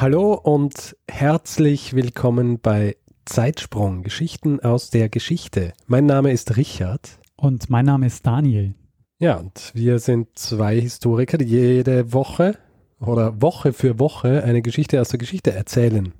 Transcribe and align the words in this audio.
Hallo 0.00 0.34
und 0.34 0.96
herzlich 1.10 1.92
willkommen 1.92 2.60
bei 2.60 2.94
Zeitsprung, 3.24 4.04
Geschichten 4.04 4.60
aus 4.60 4.90
der 4.90 5.08
Geschichte. 5.08 5.72
Mein 5.88 6.06
Name 6.06 6.30
ist 6.30 6.56
Richard. 6.56 7.18
Und 7.34 7.68
mein 7.68 7.86
Name 7.86 8.06
ist 8.06 8.24
Daniel. 8.24 8.76
Ja, 9.18 9.38
und 9.38 9.72
wir 9.74 9.98
sind 9.98 10.38
zwei 10.38 10.80
Historiker, 10.80 11.36
die 11.36 11.46
jede 11.46 12.12
Woche 12.12 12.56
oder 13.00 13.42
Woche 13.42 13.72
für 13.72 13.98
Woche 13.98 14.44
eine 14.44 14.62
Geschichte 14.62 15.00
aus 15.00 15.08
der 15.08 15.18
Geschichte 15.18 15.50
erzählen. 15.50 16.12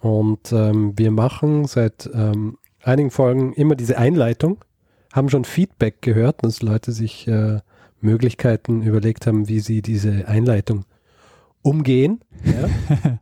Und 0.00 0.50
ähm, 0.52 0.94
wir 0.96 1.10
machen 1.10 1.66
seit 1.66 2.08
ähm, 2.14 2.56
einigen 2.82 3.10
Folgen 3.10 3.52
immer 3.52 3.74
diese 3.74 3.98
Einleitung, 3.98 4.64
haben 5.12 5.28
schon 5.28 5.44
Feedback 5.44 6.00
gehört, 6.00 6.42
dass 6.42 6.62
Leute 6.62 6.92
sich 6.92 7.28
äh, 7.28 7.58
Möglichkeiten 8.00 8.80
überlegt 8.80 9.26
haben, 9.26 9.48
wie 9.48 9.60
sie 9.60 9.82
diese 9.82 10.28
Einleitung 10.28 10.86
umgehen. 11.66 12.20
Ja? 12.44 13.18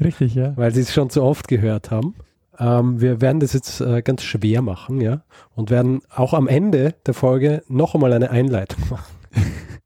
Richtig, 0.00 0.34
ja. 0.34 0.56
Weil 0.56 0.74
sie 0.74 0.80
es 0.80 0.92
schon 0.92 1.10
zu 1.10 1.22
oft 1.22 1.46
gehört 1.46 1.90
haben. 1.90 2.14
Ähm, 2.58 3.00
wir 3.00 3.20
werden 3.20 3.40
das 3.40 3.52
jetzt 3.52 3.80
äh, 3.80 4.02
ganz 4.02 4.22
schwer 4.22 4.62
machen, 4.62 5.00
ja. 5.00 5.22
Und 5.54 5.70
werden 5.70 6.00
auch 6.14 6.32
am 6.32 6.48
Ende 6.48 6.94
der 7.06 7.14
Folge 7.14 7.62
noch 7.68 7.94
einmal 7.94 8.12
eine 8.12 8.30
Einleitung 8.30 8.82
machen. 8.90 9.12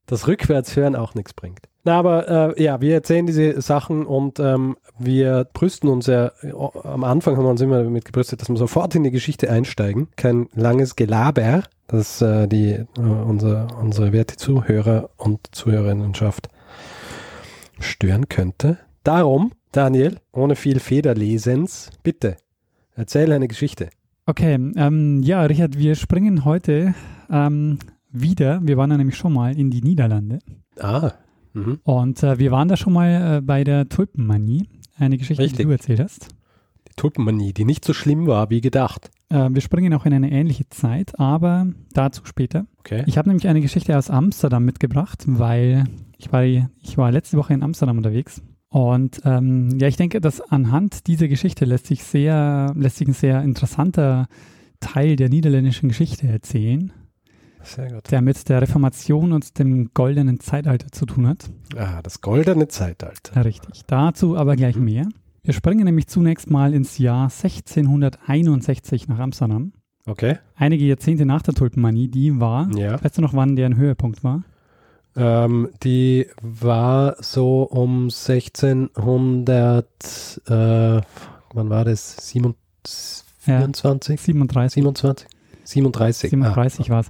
das 0.06 0.28
Rückwärtshören 0.28 0.94
auch 0.96 1.14
nichts 1.14 1.34
bringt. 1.34 1.60
Na, 1.82 1.98
aber 1.98 2.56
äh, 2.56 2.62
ja, 2.62 2.80
wir 2.80 2.94
erzählen 2.94 3.26
diese 3.26 3.60
Sachen 3.62 4.04
und 4.04 4.38
ähm, 4.38 4.76
wir 4.98 5.46
brüsten 5.52 5.88
uns 5.88 6.06
ja, 6.06 6.30
am 6.84 7.04
Anfang 7.04 7.36
haben 7.36 7.44
wir 7.44 7.50
uns 7.50 7.62
immer 7.62 7.82
damit 7.82 8.04
gebrüstet, 8.04 8.42
dass 8.42 8.50
wir 8.50 8.56
sofort 8.56 8.94
in 8.94 9.02
die 9.02 9.10
Geschichte 9.10 9.50
einsteigen. 9.50 10.08
Kein 10.16 10.48
langes 10.54 10.94
Gelaber, 10.94 11.62
das 11.86 12.20
äh, 12.20 12.46
die, 12.48 12.72
äh, 12.72 12.86
unser, 13.00 13.68
unsere 13.80 14.12
werte 14.12 14.36
Zuhörer 14.36 15.08
und 15.16 15.40
Zuhörerinnenschaft 15.52 16.50
stören 17.80 18.28
könnte. 18.28 18.78
Darum, 19.02 19.52
Daniel, 19.72 20.18
ohne 20.32 20.56
viel 20.56 20.80
Federlesens, 20.80 21.90
bitte, 22.02 22.36
erzähl 22.94 23.32
eine 23.32 23.48
Geschichte. 23.48 23.90
Okay, 24.26 24.54
ähm, 24.54 25.22
ja, 25.22 25.42
Richard, 25.42 25.78
wir 25.78 25.94
springen 25.94 26.44
heute 26.44 26.94
ähm, 27.30 27.78
wieder, 28.10 28.60
wir 28.62 28.76
waren 28.76 28.90
ja 28.90 28.96
nämlich 28.96 29.16
schon 29.16 29.32
mal 29.32 29.58
in 29.58 29.70
die 29.70 29.80
Niederlande. 29.80 30.38
Ah. 30.78 31.12
Mhm. 31.52 31.80
Und 31.82 32.22
äh, 32.22 32.38
wir 32.38 32.50
waren 32.50 32.68
da 32.68 32.76
schon 32.76 32.92
mal 32.92 33.38
äh, 33.38 33.40
bei 33.40 33.64
der 33.64 33.88
Tulpenmanie, 33.88 34.68
eine 34.96 35.18
Geschichte, 35.18 35.42
Richtig. 35.42 35.58
die 35.58 35.64
du 35.64 35.70
erzählt 35.70 36.00
hast. 36.00 36.28
Die 36.88 36.94
Tulpenmanie, 36.96 37.52
die 37.52 37.64
nicht 37.64 37.84
so 37.84 37.92
schlimm 37.92 38.26
war 38.26 38.50
wie 38.50 38.60
gedacht. 38.60 39.10
Äh, 39.30 39.48
wir 39.50 39.60
springen 39.60 39.94
auch 39.94 40.04
in 40.04 40.12
eine 40.12 40.30
ähnliche 40.30 40.68
Zeit, 40.68 41.18
aber 41.18 41.68
dazu 41.92 42.24
später. 42.24 42.66
Okay. 42.80 43.04
Ich 43.06 43.16
habe 43.16 43.28
nämlich 43.28 43.48
eine 43.48 43.60
Geschichte 43.60 43.96
aus 43.96 44.10
Amsterdam 44.10 44.64
mitgebracht, 44.64 45.24
weil 45.26 45.84
ich 46.18 46.32
war, 46.32 46.44
ich 46.44 46.98
war 46.98 47.10
letzte 47.10 47.36
Woche 47.36 47.54
in 47.54 47.62
Amsterdam 47.62 47.96
unterwegs. 47.96 48.42
Und 48.68 49.20
ähm, 49.24 49.78
ja, 49.80 49.88
ich 49.88 49.96
denke, 49.96 50.20
dass 50.20 50.40
anhand 50.40 51.06
dieser 51.08 51.26
Geschichte 51.26 51.64
lässt 51.64 51.86
sich 51.86 52.04
sehr, 52.04 52.72
lässt 52.76 52.98
sich 52.98 53.08
ein 53.08 53.14
sehr 53.14 53.42
interessanter 53.42 54.28
Teil 54.78 55.16
der 55.16 55.28
niederländischen 55.28 55.88
Geschichte 55.88 56.28
erzählen, 56.28 56.92
der 58.10 58.22
mit 58.22 58.48
der 58.48 58.62
Reformation 58.62 59.32
und 59.32 59.58
dem 59.58 59.90
goldenen 59.92 60.40
Zeitalter 60.40 60.90
zu 60.92 61.04
tun 61.04 61.26
hat. 61.26 61.50
Ah, 61.76 62.00
das 62.02 62.20
goldene 62.20 62.68
Zeitalter. 62.68 63.44
Richtig. 63.44 63.82
Dazu 63.86 64.36
aber 64.36 64.56
gleich 64.56 64.76
mehr. 64.76 65.08
Wir 65.42 65.54
springen 65.54 65.84
nämlich 65.84 66.06
zunächst 66.06 66.50
mal 66.50 66.74
ins 66.74 66.98
Jahr 66.98 67.30
1661 67.30 69.08
nach 69.08 69.18
Amsterdam. 69.18 69.72
Okay. 70.06 70.38
Einige 70.54 70.84
Jahrzehnte 70.84 71.24
nach 71.26 71.42
der 71.42 71.54
Tulpenmanie, 71.54 72.08
die 72.08 72.38
war, 72.40 72.68
Ja. 72.74 73.02
weißt 73.02 73.18
du 73.18 73.22
noch, 73.22 73.34
wann 73.34 73.56
deren 73.56 73.76
Höhepunkt 73.76 74.22
war? 74.24 74.42
Ähm, 75.16 75.68
die 75.82 76.26
war 76.40 77.16
so 77.20 77.62
um 77.64 78.10
1600, 78.10 79.86
äh, 80.46 81.00
wann 81.54 81.70
war 81.70 81.84
das? 81.84 82.16
27, 82.28 83.24
24? 83.40 84.20
37. 84.20 84.74
27? 84.74 85.28
37. 85.64 86.30
37 86.30 86.90
war 86.90 87.00
es. 87.00 87.08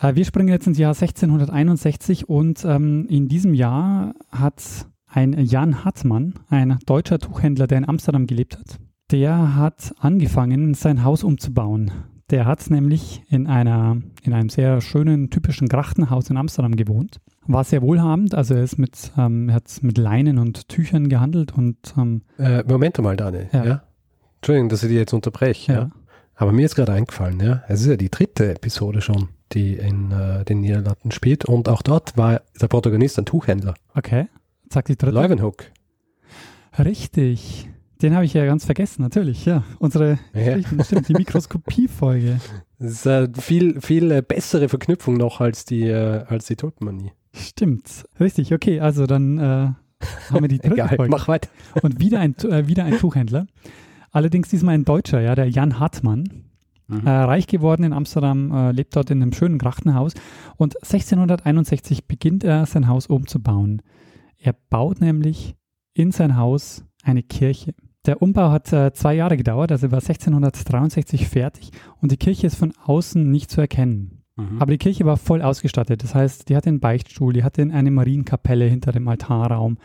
Äh, 0.00 0.14
wir 0.16 0.24
springen 0.24 0.48
jetzt 0.48 0.66
ins 0.66 0.78
Jahr 0.78 0.94
1661 0.94 2.28
und 2.28 2.64
ähm, 2.64 3.06
in 3.08 3.28
diesem 3.28 3.54
Jahr 3.54 4.14
hat 4.30 4.62
ein 5.12 5.32
Jan 5.44 5.84
Hartmann, 5.84 6.34
ein 6.48 6.78
deutscher 6.86 7.18
Tuchhändler, 7.18 7.66
der 7.66 7.78
in 7.78 7.88
Amsterdam 7.88 8.26
gelebt 8.26 8.58
hat, 8.58 8.78
der 9.10 9.56
hat 9.56 9.92
angefangen, 9.98 10.74
sein 10.74 11.04
Haus 11.04 11.24
umzubauen. 11.24 11.90
Der 12.30 12.46
hat 12.46 12.70
nämlich 12.70 13.22
in, 13.28 13.48
einer, 13.48 14.00
in 14.22 14.32
einem 14.32 14.50
sehr 14.50 14.80
schönen, 14.80 15.30
typischen 15.30 15.68
Grachtenhaus 15.68 16.30
in 16.30 16.36
Amsterdam 16.36 16.76
gewohnt. 16.76 17.16
War 17.46 17.64
sehr 17.64 17.82
wohlhabend, 17.82 18.34
also 18.36 18.54
er, 18.54 18.62
ist 18.62 18.78
mit, 18.78 19.10
ähm, 19.18 19.48
er 19.48 19.56
hat 19.56 19.82
mit 19.82 19.98
Leinen 19.98 20.38
und 20.38 20.68
Tüchern 20.68 21.08
gehandelt 21.08 21.52
und 21.56 21.76
ähm, 21.98 22.22
Äh, 22.38 22.62
Moment 22.68 22.98
mal, 22.98 23.16
Daniel. 23.16 23.48
Ja. 23.52 23.64
Ja. 23.64 23.82
Entschuldigung, 24.36 24.68
dass 24.68 24.84
ich 24.84 24.90
dir 24.90 25.00
jetzt 25.00 25.12
unterbreche. 25.12 25.72
Ja. 25.72 25.78
ja. 25.80 25.90
Aber 26.36 26.52
mir 26.52 26.64
ist 26.64 26.76
gerade 26.76 26.92
eingefallen, 26.92 27.40
ja. 27.40 27.62
Es 27.68 27.80
ist 27.80 27.88
ja 27.88 27.96
die 27.96 28.10
dritte 28.10 28.54
Episode 28.54 29.00
schon, 29.00 29.28
die 29.52 29.74
in 29.74 30.12
äh, 30.12 30.44
den 30.44 30.60
Niederlanden 30.60 31.10
spielt. 31.10 31.44
Und 31.44 31.68
auch 31.68 31.82
dort 31.82 32.16
war 32.16 32.42
der 32.60 32.68
Protagonist 32.68 33.18
ein 33.18 33.26
Tuchhändler. 33.26 33.74
okay. 33.94 34.28
Sag 34.72 34.84
die 34.86 34.96
dritte. 34.96 35.14
Leuwenhoek. 35.14 35.64
Richtig. 36.78 37.68
Den 38.02 38.14
habe 38.14 38.24
ich 38.24 38.32
ja 38.32 38.46
ganz 38.46 38.64
vergessen, 38.64 39.02
natürlich, 39.02 39.44
ja. 39.44 39.62
Unsere, 39.78 40.18
Ja. 40.32 40.58
Stimmt, 40.84 41.08
die 41.08 41.14
Mikroskopie-Folge. 41.14 42.40
Das 42.82 42.92
ist 42.92 43.04
äh, 43.04 43.28
viel, 43.38 43.78
viel 43.82 44.10
äh, 44.10 44.22
bessere 44.22 44.70
Verknüpfung 44.70 45.18
noch 45.18 45.42
als 45.42 45.66
die, 45.66 45.82
äh, 45.82 46.24
als 46.26 46.46
die 46.46 46.56
Tulpenmanie. 46.56 47.12
Stimmt. 47.34 48.06
Richtig, 48.18 48.54
okay, 48.54 48.80
also 48.80 49.04
dann 49.04 49.36
äh, 49.36 49.42
haben 49.42 49.76
wir 50.40 50.48
die 50.48 50.56
dritte 50.60 50.72
Egal, 50.76 50.96
Folge. 50.96 51.10
mach 51.10 51.28
weiter. 51.28 51.50
Und 51.82 52.00
wieder 52.00 52.20
ein, 52.20 52.34
äh, 52.38 52.68
wieder 52.68 52.84
ein 52.86 52.96
Tuchhändler. 52.96 53.46
Allerdings 54.12 54.48
diesmal 54.48 54.76
ein 54.76 54.86
Deutscher, 54.86 55.20
ja, 55.20 55.34
der 55.34 55.50
Jan 55.50 55.78
Hartmann. 55.78 56.24
Mhm. 56.88 57.06
Äh, 57.06 57.10
reich 57.10 57.46
geworden 57.48 57.82
in 57.82 57.92
Amsterdam, 57.92 58.70
lebt 58.70 58.96
dort 58.96 59.10
in 59.10 59.20
einem 59.20 59.34
schönen 59.34 59.58
Grachtenhaus. 59.58 60.14
Und 60.56 60.76
1661 60.82 62.06
beginnt 62.06 62.44
er, 62.44 62.64
sein 62.64 62.88
Haus 62.88 63.08
umzubauen. 63.08 63.82
Er 64.40 64.54
baut 64.70 65.00
nämlich 65.00 65.54
in 65.92 66.12
sein 66.12 66.36
Haus 66.36 66.84
eine 67.02 67.22
Kirche. 67.22 67.74
Der 68.06 68.22
Umbau 68.22 68.50
hat 68.50 68.72
äh, 68.72 68.92
zwei 68.94 69.14
Jahre 69.14 69.36
gedauert, 69.36 69.70
also 69.70 69.90
war 69.90 69.98
1663 69.98 71.28
fertig 71.28 71.70
und 72.00 72.10
die 72.10 72.16
Kirche 72.16 72.46
ist 72.46 72.56
von 72.56 72.72
außen 72.84 73.30
nicht 73.30 73.50
zu 73.50 73.60
erkennen. 73.60 74.22
Mhm. 74.36 74.60
Aber 74.60 74.72
die 74.72 74.78
Kirche 74.78 75.04
war 75.04 75.18
voll 75.18 75.42
ausgestattet. 75.42 76.02
Das 76.02 76.14
heißt, 76.14 76.48
die 76.48 76.56
hatte 76.56 76.70
einen 76.70 76.80
Beichtstuhl, 76.80 77.34
die 77.34 77.44
hatte 77.44 77.62
eine 77.62 77.90
Marienkapelle 77.90 78.64
hinter 78.64 78.92
dem 78.92 79.06
Altarraum, 79.06 79.76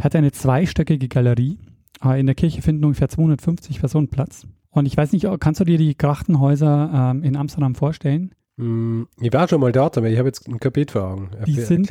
hatte 0.00 0.18
eine 0.18 0.32
zweistöckige 0.32 1.06
Galerie. 1.06 1.58
Äh, 2.04 2.18
In 2.18 2.26
der 2.26 2.34
Kirche 2.34 2.62
finden 2.62 2.84
ungefähr 2.84 3.08
250 3.08 3.78
Personen 3.78 4.08
Platz. 4.08 4.48
Und 4.70 4.86
ich 4.86 4.96
weiß 4.96 5.12
nicht, 5.12 5.28
kannst 5.38 5.60
du 5.60 5.64
dir 5.64 5.78
die 5.78 5.96
Grachtenhäuser 5.96 7.12
ähm, 7.12 7.22
in 7.22 7.36
Amsterdam 7.36 7.76
vorstellen? 7.76 8.34
Mm, 8.56 9.02
Ich 9.20 9.32
war 9.32 9.48
schon 9.48 9.60
mal 9.60 9.72
dort, 9.72 9.98
aber 9.98 10.08
ich 10.08 10.16
habe 10.18 10.28
jetzt 10.28 10.48
ein 10.48 10.60
Kapitel 10.60 10.92
vor 10.92 11.02
Augen. 11.10 11.30
Die 11.46 11.54
sind- 11.60 11.90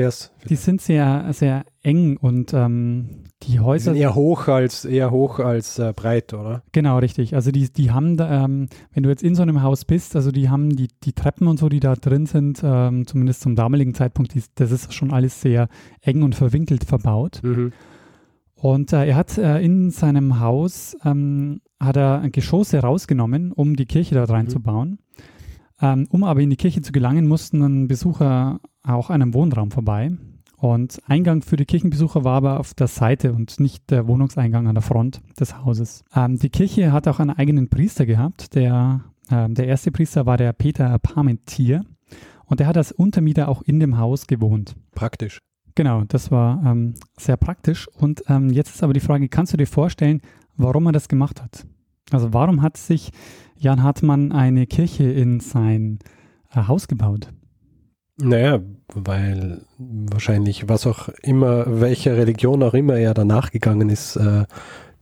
Die 0.49 0.55
sind 0.55 0.81
sehr, 0.81 1.27
sehr 1.33 1.65
eng 1.81 2.15
und 2.17 2.53
ähm, 2.53 3.25
die 3.43 3.53
Die 3.53 3.59
Häuser. 3.59 3.91
sind 3.91 3.95
eher 4.01 4.15
hoch 4.15 4.47
als, 4.47 4.85
eher 4.85 5.11
hoch 5.11 5.39
als 5.39 5.77
äh, 5.79 5.91
breit, 5.93 6.33
oder? 6.33 6.63
Genau, 6.71 6.99
richtig. 6.99 7.35
Also 7.35 7.51
die, 7.51 7.71
die 7.73 7.91
haben, 7.91 8.15
da, 8.15 8.45
ähm, 8.45 8.69
wenn 8.93 9.03
du 9.03 9.09
jetzt 9.09 9.23
in 9.23 9.35
so 9.35 9.41
einem 9.41 9.61
Haus 9.61 9.83
bist, 9.83 10.15
also 10.15 10.31
die 10.31 10.49
haben 10.49 10.73
die, 10.73 10.87
die 11.03 11.11
Treppen 11.11 11.47
und 11.47 11.59
so, 11.59 11.67
die 11.67 11.81
da 11.81 11.95
drin 11.95 12.25
sind, 12.27 12.61
ähm, 12.63 13.05
zumindest 13.07 13.41
zum 13.41 13.55
damaligen 13.57 13.93
Zeitpunkt, 13.93 14.33
die, 14.33 14.43
das 14.55 14.71
ist 14.71 14.93
schon 14.93 15.11
alles 15.11 15.41
sehr 15.41 15.67
eng 16.01 16.23
und 16.23 16.33
verwinkelt 16.35 16.85
verbaut. 16.85 17.41
Mhm. 17.43 17.73
Und 18.55 18.93
äh, 18.93 19.05
er 19.07 19.15
hat 19.17 19.37
äh, 19.37 19.59
in 19.59 19.91
seinem 19.91 20.39
Haus, 20.39 20.95
ähm, 21.03 21.59
hat 21.81 21.97
er 21.97 22.29
Geschosse 22.29 22.79
rausgenommen, 22.79 23.51
um 23.51 23.75
die 23.75 23.85
Kirche 23.85 24.15
dort 24.15 24.29
reinzubauen. 24.29 24.91
Ähm, 24.91 24.99
um 25.83 26.23
aber 26.23 26.39
in 26.39 26.49
die 26.49 26.55
Kirche 26.55 26.81
zu 26.81 26.91
gelangen, 26.91 27.27
mussten 27.27 27.87
Besucher 27.87 28.61
auch 28.83 29.09
an 29.09 29.21
einem 29.21 29.33
Wohnraum 29.33 29.71
vorbei. 29.71 30.11
Und 30.63 31.01
Eingang 31.07 31.41
für 31.41 31.57
die 31.57 31.65
Kirchenbesucher 31.65 32.23
war 32.23 32.37
aber 32.37 32.57
auf 32.61 32.73
der 32.73 32.87
Seite 32.87 33.33
und 33.33 33.59
nicht 33.59 33.91
der 33.91 34.07
Wohnungseingang 34.07 34.65
an 34.65 34.75
der 34.75 34.81
Front 34.81 35.21
des 35.37 35.57
Hauses. 35.57 36.05
Ähm, 36.15 36.39
die 36.39 36.49
Kirche 36.49 36.93
hat 36.93 37.05
auch 37.09 37.19
einen 37.19 37.31
eigenen 37.31 37.69
Priester 37.69 38.05
gehabt. 38.05 38.55
Der, 38.55 39.01
ähm, 39.29 39.55
der 39.55 39.67
erste 39.67 39.91
Priester 39.91 40.25
war 40.25 40.37
der 40.37 40.53
Peter 40.53 40.97
Parmentier. 40.99 41.83
Und 42.45 42.61
der 42.61 42.67
hat 42.67 42.77
als 42.77 42.93
Untermieter 42.93 43.49
auch 43.49 43.61
in 43.63 43.81
dem 43.81 43.97
Haus 43.97 44.25
gewohnt. 44.25 44.77
Praktisch. 44.95 45.39
Genau, 45.75 46.05
das 46.05 46.31
war 46.31 46.63
ähm, 46.65 46.93
sehr 47.17 47.35
praktisch. 47.35 47.89
Und 47.89 48.23
ähm, 48.29 48.49
jetzt 48.49 48.73
ist 48.73 48.83
aber 48.83 48.93
die 48.93 49.01
Frage, 49.01 49.27
kannst 49.27 49.51
du 49.51 49.57
dir 49.57 49.67
vorstellen, 49.67 50.21
warum 50.55 50.85
er 50.85 50.93
das 50.93 51.09
gemacht 51.09 51.41
hat? 51.41 51.65
Also 52.13 52.33
warum 52.33 52.61
hat 52.61 52.77
sich 52.77 53.11
Jan 53.57 53.83
Hartmann 53.83 54.31
eine 54.31 54.67
Kirche 54.67 55.03
in 55.03 55.39
sein 55.39 55.99
äh, 56.53 56.67
Haus 56.67 56.87
gebaut? 56.87 57.29
Naja, 58.17 58.59
weil 58.93 59.61
wahrscheinlich, 59.77 60.69
was 60.69 60.85
auch 60.85 61.09
immer, 61.23 61.81
welcher 61.81 62.15
Religion 62.15 62.61
auch 62.61 62.75
immer 62.75 62.95
er 62.95 63.13
danach 63.13 63.49
gegangen 63.49 63.89
ist, 63.89 64.15
äh, 64.17 64.45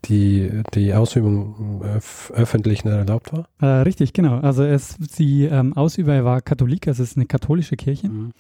die, 0.06 0.64
die 0.74 0.94
Ausübung 0.94 1.82
öf 1.84 2.32
öffentlich 2.34 2.84
nicht 2.86 2.94
erlaubt 2.94 3.34
war? 3.34 3.48
Äh, 3.60 3.82
richtig, 3.84 4.14
genau. 4.14 4.40
Also 4.40 4.64
es, 4.64 4.98
die 4.98 5.44
ähm, 5.46 5.74
Ausüber 5.74 6.24
war 6.24 6.42
Katholik, 6.42 6.88
also 6.88 7.04
es 7.04 7.12
ist 7.12 7.18
eine 7.18 7.26
katholische 7.26 7.76
Kirche. 7.76 8.10
Mhm. 8.10 8.32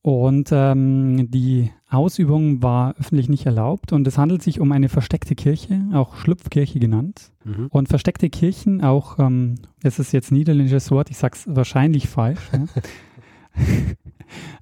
Und 0.00 0.48
ähm, 0.52 1.30
die 1.30 1.70
Ausübung 1.92 2.62
war 2.62 2.94
öffentlich 2.98 3.28
nicht 3.28 3.46
erlaubt 3.46 3.92
und 3.92 4.06
es 4.06 4.18
handelt 4.18 4.42
sich 4.42 4.60
um 4.60 4.72
eine 4.72 4.88
versteckte 4.88 5.34
Kirche, 5.34 5.82
auch 5.92 6.16
Schlupfkirche 6.16 6.78
genannt. 6.78 7.32
Mhm. 7.44 7.66
Und 7.68 7.88
versteckte 7.88 8.30
Kirchen, 8.30 8.82
auch, 8.82 9.18
ähm, 9.18 9.56
es 9.82 9.98
ist 9.98 10.12
jetzt 10.12 10.32
niederländisches 10.32 10.90
Wort, 10.90 11.10
ich 11.10 11.18
sage 11.18 11.36
es 11.36 11.44
wahrscheinlich 11.54 12.08
falsch. 12.08 12.40
ja. 12.52 12.64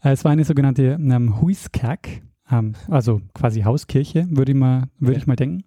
es 0.12 0.24
war 0.24 0.32
eine 0.32 0.44
sogenannte 0.44 0.98
ähm, 1.00 1.40
Huiskerk, 1.40 2.22
ähm, 2.50 2.74
also 2.88 3.20
quasi 3.34 3.62
Hauskirche, 3.62 4.26
würde 4.30 4.52
ich 4.52 4.58
mal, 4.58 4.84
würde 4.98 5.18
ich 5.18 5.26
mal 5.26 5.36
denken. 5.36 5.64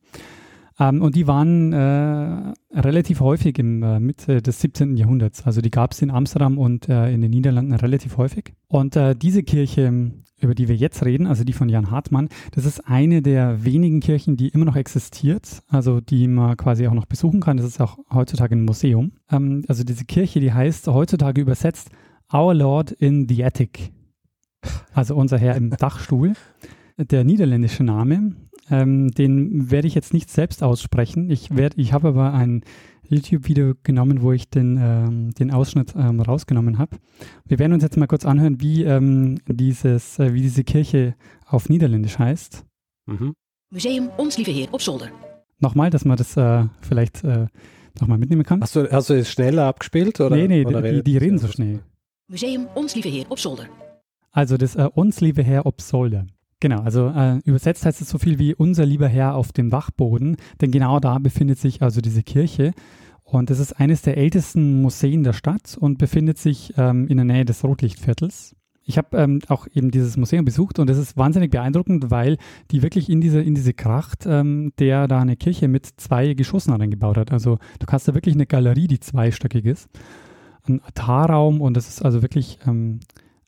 Ähm, 0.79 1.01
und 1.01 1.15
die 1.15 1.27
waren 1.27 1.73
äh, 1.73 2.53
relativ 2.71 3.19
häufig 3.19 3.59
im 3.59 3.83
äh, 3.83 3.99
Mitte 3.99 4.41
des 4.41 4.59
17. 4.61 4.97
Jahrhunderts. 4.97 5.45
Also 5.45 5.61
die 5.61 5.71
gab 5.71 5.91
es 5.91 6.01
in 6.01 6.11
Amsterdam 6.11 6.57
und 6.57 6.89
äh, 6.89 7.11
in 7.11 7.21
den 7.21 7.31
Niederlanden 7.31 7.73
relativ 7.73 8.17
häufig. 8.17 8.53
Und 8.67 8.95
äh, 8.95 9.15
diese 9.15 9.43
Kirche, 9.43 10.11
über 10.39 10.55
die 10.55 10.67
wir 10.67 10.75
jetzt 10.75 11.05
reden, 11.05 11.27
also 11.27 11.43
die 11.43 11.53
von 11.53 11.69
Jan 11.69 11.91
Hartmann, 11.91 12.29
das 12.51 12.65
ist 12.65 12.87
eine 12.87 13.21
der 13.21 13.63
wenigen 13.63 13.99
Kirchen, 13.99 14.35
die 14.35 14.49
immer 14.49 14.65
noch 14.65 14.75
existiert, 14.75 15.61
also 15.67 16.01
die 16.01 16.27
man 16.27 16.57
quasi 16.57 16.87
auch 16.87 16.93
noch 16.93 17.05
besuchen 17.05 17.39
kann. 17.39 17.57
Das 17.57 17.65
ist 17.65 17.79
auch 17.79 17.97
heutzutage 18.11 18.55
ein 18.55 18.65
Museum. 18.65 19.11
Ähm, 19.31 19.63
also 19.67 19.83
diese 19.83 20.05
Kirche, 20.05 20.39
die 20.39 20.53
heißt 20.53 20.87
heutzutage 20.87 21.41
übersetzt 21.41 21.91
Our 22.33 22.55
Lord 22.55 22.91
in 22.91 23.27
the 23.29 23.43
Attic. 23.45 23.91
Also 24.93 25.15
unser 25.15 25.37
Herr 25.37 25.55
im 25.55 25.69
Dachstuhl. 25.69 26.33
Der 26.97 27.23
niederländische 27.23 27.83
Name 27.83 28.35
ähm, 28.69 29.11
den 29.11 29.71
werde 29.71 29.87
ich 29.87 29.95
jetzt 29.95 30.13
nicht 30.13 30.29
selbst 30.29 30.63
aussprechen. 30.63 31.29
Ich, 31.29 31.55
werd, 31.55 31.73
ich 31.77 31.93
habe 31.93 32.09
aber 32.09 32.33
ein 32.33 32.63
YouTube-Video 33.09 33.73
genommen, 33.83 34.21
wo 34.21 34.31
ich 34.31 34.49
den, 34.49 34.77
ähm, 34.81 35.31
den 35.33 35.51
Ausschnitt 35.51 35.93
ähm, 35.95 36.21
rausgenommen 36.21 36.77
habe. 36.77 36.97
Wir 37.45 37.59
werden 37.59 37.73
uns 37.73 37.83
jetzt 37.83 37.97
mal 37.97 38.07
kurz 38.07 38.25
anhören, 38.25 38.61
wie, 38.61 38.83
ähm, 38.83 39.39
dieses, 39.47 40.19
äh, 40.19 40.33
wie 40.33 40.41
diese 40.41 40.63
Kirche 40.63 41.15
auf 41.45 41.69
Niederländisch 41.69 42.17
heißt. 42.17 42.65
Mhm. 43.05 43.33
Museum 43.69 44.09
Ons 44.17 44.37
Lieve 44.37 44.51
Heer 44.51 44.73
op 44.73 44.81
Zolder. 44.81 45.09
Nochmal, 45.59 45.89
dass 45.89 46.05
man 46.05 46.17
das 46.17 46.37
äh, 46.37 46.65
vielleicht 46.81 47.23
äh, 47.23 47.47
nochmal 47.99 48.17
mitnehmen 48.17 48.43
kann. 48.43 48.61
Hast 48.61 48.75
du, 48.75 48.89
hast 48.91 49.09
du 49.09 49.13
es 49.15 49.29
schneller 49.29 49.65
abgespielt? 49.65 50.19
Oder, 50.19 50.35
nee, 50.35 50.47
nee, 50.47 50.65
oder 50.65 50.81
die, 50.81 51.03
die, 51.03 51.17
reden 51.17 51.37
so 51.37 51.47
schnell. 51.47 51.79
Museum 52.27 52.67
Ons 52.75 52.95
Lieve 52.95 53.09
Heer 53.09 53.25
op 53.29 53.39
Zolder. 53.39 53.65
Also 54.31 54.57
das 54.57 54.75
äh, 54.75 54.89
Ons 54.93 55.21
Lieve 55.21 55.43
Heer 55.43 55.65
op 55.65 55.81
Zolder. 55.81 56.25
Genau, 56.63 56.79
also 56.79 57.09
äh, 57.09 57.39
übersetzt 57.43 57.85
heißt 57.85 57.99
es 57.99 58.07
so 58.07 58.17
viel 58.17 58.39
wie 58.39 58.55
unser 58.55 58.85
lieber 58.85 59.09
Herr 59.09 59.35
auf 59.35 59.51
dem 59.51 59.69
Dachboden, 59.69 60.37
denn 60.61 60.71
genau 60.71 61.01
da 61.01 61.19
befindet 61.19 61.59
sich 61.59 61.81
also 61.81 61.99
diese 61.99 62.23
Kirche. 62.23 62.71
Und 63.21 63.51
es 63.51 63.59
ist 63.59 63.73
eines 63.73 64.01
der 64.01 64.15
ältesten 64.15 64.81
Museen 64.81 65.23
der 65.23 65.33
Stadt 65.33 65.77
und 65.77 65.97
befindet 65.97 66.37
sich 66.37 66.73
ähm, 66.77 67.05
in 67.09 67.17
der 67.17 67.25
Nähe 67.25 67.43
des 67.43 67.65
Rotlichtviertels. 67.65 68.55
Ich 68.85 68.97
habe 68.97 69.17
ähm, 69.17 69.41
auch 69.49 69.67
eben 69.73 69.91
dieses 69.91 70.15
Museum 70.15 70.45
besucht 70.45 70.79
und 70.79 70.89
es 70.89 70.97
ist 70.97 71.17
wahnsinnig 71.17 71.51
beeindruckend, 71.51 72.11
weil 72.11 72.37
die 72.71 72.81
wirklich 72.81 73.09
in 73.09 73.19
diese, 73.19 73.41
in 73.41 73.55
diese 73.55 73.73
Kracht, 73.73 74.25
ähm, 74.25 74.71
der 74.79 75.09
da 75.09 75.19
eine 75.19 75.35
Kirche 75.35 75.67
mit 75.67 75.85
zwei 75.97 76.33
Geschossen 76.33 76.71
reingebaut 76.71 77.17
hat. 77.17 77.33
Also 77.33 77.57
du 77.79 77.87
hast 77.87 78.07
da 78.07 78.13
wirklich 78.13 78.35
eine 78.35 78.45
Galerie, 78.45 78.87
die 78.87 79.01
zweistöckig 79.01 79.65
ist, 79.65 79.89
ein 80.65 80.79
Altarraum 80.81 81.59
und 81.59 81.75
das 81.75 81.89
ist 81.89 82.05
also 82.05 82.21
wirklich 82.21 82.59
ähm, 82.65 83.01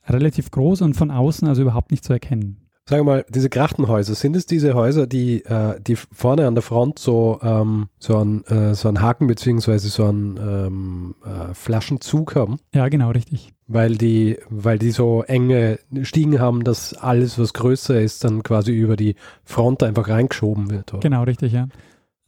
relativ 0.06 0.50
groß 0.50 0.82
und 0.82 0.98
von 0.98 1.10
außen 1.10 1.48
also 1.48 1.62
überhaupt 1.62 1.92
nicht 1.92 2.04
zu 2.04 2.12
erkennen. 2.12 2.65
Sag 2.88 3.04
mal, 3.04 3.24
diese 3.28 3.50
Krachtenhäuser, 3.50 4.14
sind 4.14 4.36
es 4.36 4.46
diese 4.46 4.74
Häuser, 4.74 5.08
die, 5.08 5.44
äh, 5.44 5.80
die 5.80 5.96
vorne 5.96 6.46
an 6.46 6.54
der 6.54 6.62
Front 6.62 7.00
so, 7.00 7.40
ähm, 7.42 7.88
so, 7.98 8.16
einen, 8.18 8.44
äh, 8.44 8.76
so 8.76 8.86
einen 8.86 9.02
Haken 9.02 9.26
beziehungsweise 9.26 9.88
so 9.88 10.04
einen 10.04 10.36
ähm, 10.36 11.14
äh, 11.24 11.52
Flaschenzug 11.52 12.36
haben? 12.36 12.58
Ja, 12.72 12.88
genau, 12.88 13.10
richtig. 13.10 13.52
Weil 13.66 13.96
die, 13.96 14.38
weil 14.50 14.78
die 14.78 14.92
so 14.92 15.24
enge 15.24 15.80
Stiegen 16.02 16.38
haben, 16.38 16.62
dass 16.62 16.94
alles, 16.94 17.40
was 17.40 17.54
größer 17.54 18.00
ist, 18.00 18.22
dann 18.22 18.44
quasi 18.44 18.72
über 18.72 18.94
die 18.94 19.16
Front 19.42 19.82
einfach 19.82 20.08
reingeschoben 20.08 20.70
wird, 20.70 20.92
oder? 20.94 21.00
Genau, 21.00 21.24
richtig, 21.24 21.52
ja. 21.52 21.66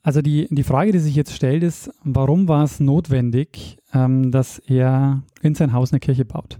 Also 0.02 0.22
die, 0.22 0.48
die 0.50 0.64
Frage, 0.64 0.90
die 0.90 0.98
sich 0.98 1.14
jetzt 1.14 1.34
stellt, 1.34 1.62
ist, 1.62 1.90
warum 2.02 2.48
war 2.48 2.64
es 2.64 2.80
notwendig, 2.80 3.78
ähm, 3.94 4.32
dass 4.32 4.58
er 4.58 5.22
in 5.40 5.54
sein 5.54 5.72
Haus 5.72 5.92
eine 5.92 6.00
Kirche 6.00 6.24
baut? 6.24 6.58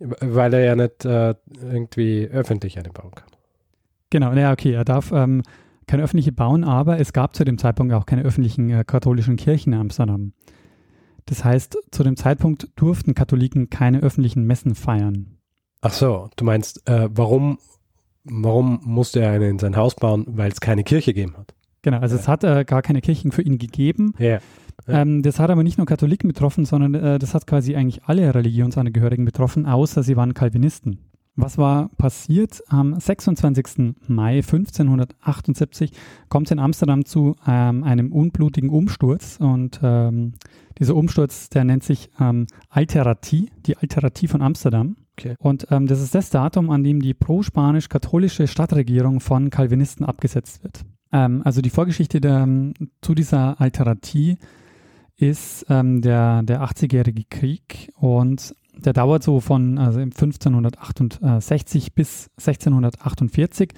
Weil 0.00 0.54
er 0.54 0.60
ja 0.60 0.76
nicht 0.76 1.04
äh, 1.04 1.34
irgendwie 1.62 2.26
öffentlich 2.26 2.78
eine 2.78 2.88
bauen 2.90 3.12
kann. 3.14 3.28
Genau, 4.08 4.32
naja, 4.32 4.52
okay, 4.52 4.72
er 4.72 4.84
darf 4.84 5.12
ähm, 5.12 5.42
keine 5.86 6.02
öffentliche 6.02 6.32
bauen, 6.32 6.64
aber 6.64 6.98
es 6.98 7.12
gab 7.12 7.36
zu 7.36 7.44
dem 7.44 7.58
Zeitpunkt 7.58 7.92
auch 7.92 8.06
keine 8.06 8.22
öffentlichen 8.22 8.70
äh, 8.70 8.84
katholischen 8.84 9.36
Kirchen 9.36 9.72
in 9.72 9.78
Amsterdam. 9.78 10.32
Das 11.26 11.44
heißt, 11.44 11.78
zu 11.90 12.02
dem 12.02 12.16
Zeitpunkt 12.16 12.68
durften 12.76 13.14
Katholiken 13.14 13.70
keine 13.70 14.00
öffentlichen 14.00 14.44
Messen 14.44 14.74
feiern. 14.74 15.38
Ach 15.80 15.92
so, 15.92 16.28
du 16.36 16.44
meinst, 16.44 16.88
äh, 16.88 17.08
warum, 17.12 17.58
warum 18.24 18.80
musste 18.84 19.20
er 19.20 19.32
eine 19.32 19.48
in 19.48 19.58
sein 19.58 19.76
Haus 19.76 19.94
bauen, 19.94 20.24
weil 20.28 20.50
es 20.50 20.60
keine 20.60 20.82
Kirche 20.82 21.14
gegeben 21.14 21.36
hat? 21.36 21.54
Genau, 21.82 21.98
also 21.98 22.16
ja. 22.16 22.20
es 22.20 22.28
hat 22.28 22.44
äh, 22.44 22.64
gar 22.64 22.82
keine 22.82 23.00
Kirchen 23.00 23.32
für 23.32 23.42
ihn 23.42 23.58
gegeben. 23.58 24.14
Ja. 24.18 24.38
Ähm, 24.88 25.22
das 25.22 25.38
hat 25.38 25.50
aber 25.50 25.62
nicht 25.62 25.78
nur 25.78 25.86
Katholiken 25.86 26.28
betroffen, 26.28 26.64
sondern 26.64 26.94
äh, 26.94 27.18
das 27.18 27.34
hat 27.34 27.46
quasi 27.46 27.76
eigentlich 27.76 28.04
alle 28.04 28.34
Religionsangehörigen 28.34 29.24
betroffen, 29.24 29.66
außer 29.66 30.02
sie 30.02 30.16
waren 30.16 30.34
Calvinisten. 30.34 30.98
Was 31.36 31.58
war 31.58 31.88
passiert? 31.96 32.62
Am 32.68 32.98
26. 32.98 33.94
Mai 34.08 34.38
1578 34.38 35.92
kommt 36.28 36.48
es 36.48 36.50
in 36.50 36.58
Amsterdam 36.58 37.04
zu 37.04 37.36
ähm, 37.46 37.84
einem 37.84 38.12
unblutigen 38.12 38.68
Umsturz 38.68 39.38
und 39.40 39.80
ähm, 39.82 40.34
dieser 40.78 40.96
Umsturz, 40.96 41.48
der 41.48 41.64
nennt 41.64 41.84
sich 41.84 42.10
ähm, 42.20 42.46
Alteratie, 42.68 43.50
die 43.66 43.76
Alteratie 43.76 44.28
von 44.28 44.42
Amsterdam. 44.42 44.96
Okay. 45.18 45.34
Und 45.38 45.66
ähm, 45.70 45.86
das 45.86 46.00
ist 46.00 46.14
das 46.14 46.30
Datum, 46.30 46.70
an 46.70 46.82
dem 46.82 47.00
die 47.00 47.14
pro-spanisch-katholische 47.14 48.46
Stadtregierung 48.46 49.20
von 49.20 49.50
Calvinisten 49.50 50.04
abgesetzt 50.06 50.62
wird. 50.62 50.84
Ähm, 51.12 51.42
also 51.44 51.60
die 51.60 51.70
Vorgeschichte 51.70 52.20
der, 52.20 52.48
zu 53.02 53.14
dieser 53.14 53.60
Alteratie 53.60 54.38
ist 55.20 55.66
ähm, 55.68 56.00
der, 56.02 56.42
der 56.42 56.62
80-jährige 56.62 57.24
Krieg 57.28 57.92
und 57.96 58.54
der 58.76 58.92
dauert 58.92 59.22
so 59.22 59.40
von 59.40 59.78
also 59.78 60.00
1568 60.00 61.94
bis 61.94 62.30
1648. 62.38 63.72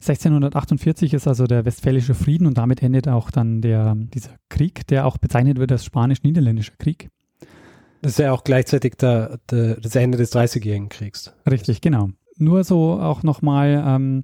1648 0.00 1.14
ist 1.14 1.26
also 1.26 1.46
der 1.46 1.64
Westfälische 1.64 2.14
Frieden 2.14 2.46
und 2.46 2.56
damit 2.56 2.82
endet 2.82 3.08
auch 3.08 3.30
dann 3.30 3.60
der, 3.60 3.94
dieser 3.96 4.36
Krieg, 4.48 4.86
der 4.86 5.06
auch 5.06 5.18
bezeichnet 5.18 5.58
wird 5.58 5.72
als 5.72 5.84
Spanisch-Niederländischer 5.84 6.74
Krieg. 6.78 7.10
Das 8.00 8.12
ist 8.12 8.18
ja 8.20 8.32
auch 8.32 8.44
gleichzeitig 8.44 8.94
der, 8.94 9.40
der, 9.50 9.80
das 9.80 9.96
Ende 9.96 10.16
des 10.16 10.30
Dreißigjährigen 10.30 10.88
Kriegs. 10.88 11.32
Richtig, 11.50 11.80
genau. 11.80 12.10
Nur 12.36 12.62
so 12.62 12.92
auch 12.92 13.24
nochmal 13.24 13.82
ähm, 13.84 14.22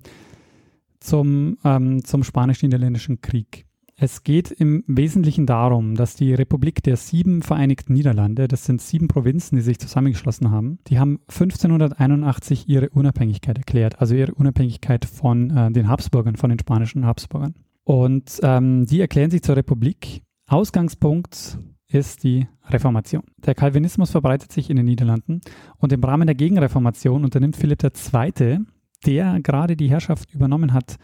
zum, 1.00 1.58
ähm, 1.64 2.04
zum 2.04 2.22
Spanisch-Niederländischen 2.22 3.20
Krieg. 3.20 3.63
Es 3.96 4.24
geht 4.24 4.50
im 4.50 4.82
Wesentlichen 4.88 5.46
darum, 5.46 5.94
dass 5.94 6.16
die 6.16 6.34
Republik 6.34 6.82
der 6.82 6.96
sieben 6.96 7.42
Vereinigten 7.42 7.92
Niederlande, 7.92 8.48
das 8.48 8.64
sind 8.64 8.82
sieben 8.82 9.06
Provinzen, 9.06 9.56
die 9.56 9.62
sich 9.62 9.78
zusammengeschlossen 9.78 10.50
haben, 10.50 10.78
die 10.88 10.98
haben 10.98 11.20
1581 11.28 12.68
ihre 12.68 12.88
Unabhängigkeit 12.90 13.56
erklärt, 13.56 14.00
also 14.00 14.16
ihre 14.16 14.34
Unabhängigkeit 14.34 15.04
von 15.04 15.50
äh, 15.50 15.70
den 15.70 15.88
Habsburgern, 15.88 16.34
von 16.36 16.50
den 16.50 16.58
spanischen 16.58 17.06
Habsburgern. 17.06 17.54
Und 17.84 18.40
ähm, 18.42 18.84
die 18.86 19.00
erklären 19.00 19.30
sich 19.30 19.42
zur 19.42 19.56
Republik. 19.56 20.22
Ausgangspunkt 20.48 21.58
ist 21.86 22.24
die 22.24 22.48
Reformation. 22.68 23.22
Der 23.46 23.54
Calvinismus 23.54 24.10
verbreitet 24.10 24.50
sich 24.50 24.70
in 24.70 24.76
den 24.76 24.86
Niederlanden 24.86 25.40
und 25.78 25.92
im 25.92 26.02
Rahmen 26.02 26.26
der 26.26 26.34
Gegenreformation 26.34 27.22
unternimmt 27.22 27.56
Philipp 27.56 27.84
II., 27.84 28.58
der 29.06 29.40
gerade 29.40 29.76
die 29.76 29.90
Herrschaft 29.90 30.34
übernommen 30.34 30.72
hat, 30.72 30.96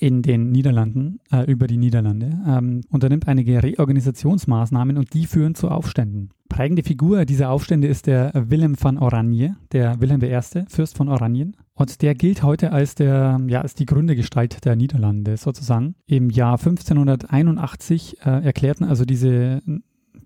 in 0.00 0.22
den 0.22 0.50
Niederlanden, 0.50 1.20
äh, 1.30 1.44
über 1.50 1.66
die 1.66 1.76
Niederlande, 1.76 2.40
ähm, 2.46 2.80
unternimmt 2.90 3.28
einige 3.28 3.62
Reorganisationsmaßnahmen 3.62 4.96
und 4.96 5.12
die 5.12 5.26
führen 5.26 5.54
zu 5.54 5.68
Aufständen. 5.68 6.30
Prägende 6.48 6.82
Figur 6.82 7.26
dieser 7.26 7.50
Aufstände 7.50 7.86
ist 7.86 8.06
der 8.06 8.32
Willem 8.34 8.76
van 8.80 8.98
Oranje, 8.98 9.56
der 9.72 10.00
Wilhelm 10.00 10.22
I., 10.22 10.64
Fürst 10.68 10.96
von 10.96 11.08
Oranien. 11.08 11.56
Und 11.74 12.02
der 12.02 12.14
gilt 12.14 12.42
heute 12.42 12.72
als 12.72 12.94
der, 12.94 13.40
ja, 13.46 13.60
als 13.60 13.74
die 13.74 13.86
Gründergestalt 13.86 14.64
der 14.64 14.74
Niederlande 14.74 15.36
sozusagen. 15.36 15.94
Im 16.06 16.30
Jahr 16.30 16.58
1581 16.58 18.18
äh, 18.24 18.44
erklärten 18.44 18.84
also 18.84 19.04
diese, 19.04 19.62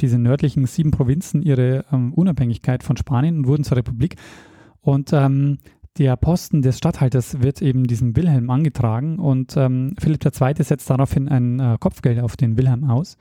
diese 0.01 0.19
nördlichen 0.19 0.67
sieben 0.67 0.93
Provinzen 0.93 1.43
ihre 1.43 1.85
ähm, 1.93 2.15
Unabhängigkeit 2.15 2.83
von 2.85 2.97
Spanien 2.97 3.39
und 3.39 3.47
wurden 3.47 3.65
zur 3.65 3.77
Republik. 3.77 4.17
Und 4.81 5.13
ähm, 5.13 5.59
der 5.99 6.17
Posten 6.17 6.63
des 6.63 6.79
Statthalters 6.79 7.41
wird 7.43 7.63
eben 7.63 7.85
diesem 7.85 8.17
Wilhelm 8.17 8.51
angetragen 8.51 9.19
und 9.19 9.57
ähm, 9.57 9.95
Philipp 9.99 10.25
II. 10.25 10.55
setzt 10.59 10.91
daraufhin 10.91 11.29
ein 11.29 11.61
äh, 11.61 11.77
Kopfgeld 11.79 12.21
auf 12.21 12.37
den 12.37 12.57
Wilhelm 12.57 12.91
aus. 12.91 13.17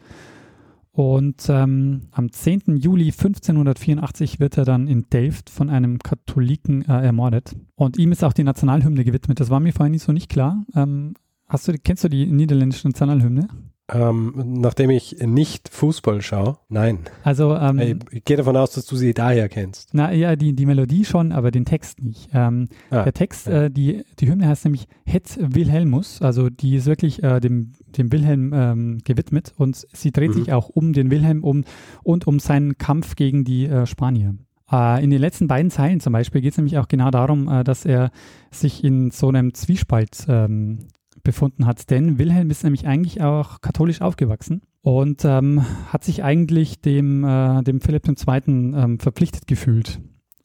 Und 0.91 1.47
ähm, 1.49 2.01
am 2.11 2.31
10. 2.31 2.77
Juli 2.77 3.05
1584 3.05 4.39
wird 4.39 4.57
er 4.57 4.65
dann 4.65 4.87
in 4.87 5.09
Delft 5.09 5.49
von 5.49 5.71
einem 5.71 5.97
Katholiken 5.97 6.83
äh, 6.83 7.03
ermordet. 7.05 7.55
Und 7.75 7.97
ihm 7.97 8.11
ist 8.11 8.23
auch 8.23 8.33
die 8.33 8.43
Nationalhymne 8.43 9.03
gewidmet. 9.03 9.39
Das 9.39 9.49
war 9.49 9.59
mir 9.59 9.73
vorhin 9.73 9.93
nicht 9.93 10.03
so 10.03 10.11
nicht 10.11 10.29
klar. 10.29 10.63
Ähm, 10.75 11.15
hast 11.47 11.67
du, 11.67 11.73
kennst 11.73 12.03
du 12.03 12.09
die 12.09 12.27
niederländische 12.27 12.87
Nationalhymne? 12.87 13.47
Ähm, 13.91 14.33
nachdem 14.61 14.89
ich 14.91 15.17
nicht 15.19 15.67
Fußball 15.67 16.21
schaue, 16.21 16.57
nein. 16.69 16.99
Also 17.23 17.53
ähm, 17.55 17.79
ich, 17.79 17.95
ich 18.11 18.25
gehe 18.25 18.37
davon 18.37 18.55
aus, 18.55 18.71
dass 18.71 18.85
du 18.85 18.95
sie 18.95 19.13
daher 19.13 19.49
kennst. 19.49 19.89
Na 19.93 20.13
ja, 20.13 20.37
die, 20.37 20.53
die 20.53 20.65
Melodie 20.65 21.03
schon, 21.03 21.33
aber 21.33 21.51
den 21.51 21.65
Text 21.65 22.01
nicht. 22.01 22.29
Ähm, 22.33 22.69
ah, 22.91 23.03
der 23.03 23.13
Text, 23.13 23.47
ja. 23.47 23.63
äh, 23.63 23.71
die, 23.71 24.05
die 24.19 24.29
Hymne 24.29 24.47
heißt 24.47 24.63
nämlich 24.63 24.87
Het 25.05 25.37
Wilhelmus, 25.37 26.21
also 26.21 26.49
die 26.49 26.77
ist 26.77 26.85
wirklich 26.85 27.23
äh, 27.23 27.41
dem, 27.41 27.73
dem 27.97 28.09
Wilhelm 28.13 28.53
ähm, 28.53 28.97
gewidmet 29.03 29.51
und 29.57 29.85
sie 29.91 30.11
dreht 30.11 30.29
mhm. 30.29 30.35
sich 30.35 30.53
auch 30.53 30.69
um 30.69 30.93
den 30.93 31.11
Wilhelm 31.11 31.43
um 31.43 31.65
und 32.03 32.25
um 32.25 32.39
seinen 32.39 32.77
Kampf 32.77 33.15
gegen 33.15 33.43
die 33.43 33.65
äh, 33.65 33.85
Spanier. 33.85 34.35
Äh, 34.71 35.03
in 35.03 35.09
den 35.09 35.19
letzten 35.19 35.47
beiden 35.47 35.71
Zeilen 35.71 35.99
zum 35.99 36.13
Beispiel 36.13 36.39
geht 36.39 36.53
es 36.53 36.57
nämlich 36.57 36.77
auch 36.77 36.87
genau 36.87 37.11
darum, 37.11 37.49
äh, 37.49 37.65
dass 37.65 37.85
er 37.85 38.11
sich 38.49 38.81
in 38.81 39.11
so 39.11 39.27
einem 39.27 39.53
Zwiespalt 39.53 40.25
ähm, 40.29 40.87
befunden 41.23 41.65
hat. 41.65 41.89
Denn 41.89 42.19
Wilhelm 42.19 42.49
ist 42.49 42.63
nämlich 42.63 42.87
eigentlich 42.87 43.21
auch 43.21 43.61
katholisch 43.61 44.01
aufgewachsen 44.01 44.61
und 44.81 45.23
ähm, 45.25 45.65
hat 45.87 46.03
sich 46.03 46.23
eigentlich 46.23 46.81
dem, 46.81 47.23
äh, 47.23 47.63
dem 47.63 47.81
Philipp 47.81 48.07
II. 48.07 48.41
Ähm, 48.47 48.99
verpflichtet 48.99 49.47
gefühlt 49.47 49.99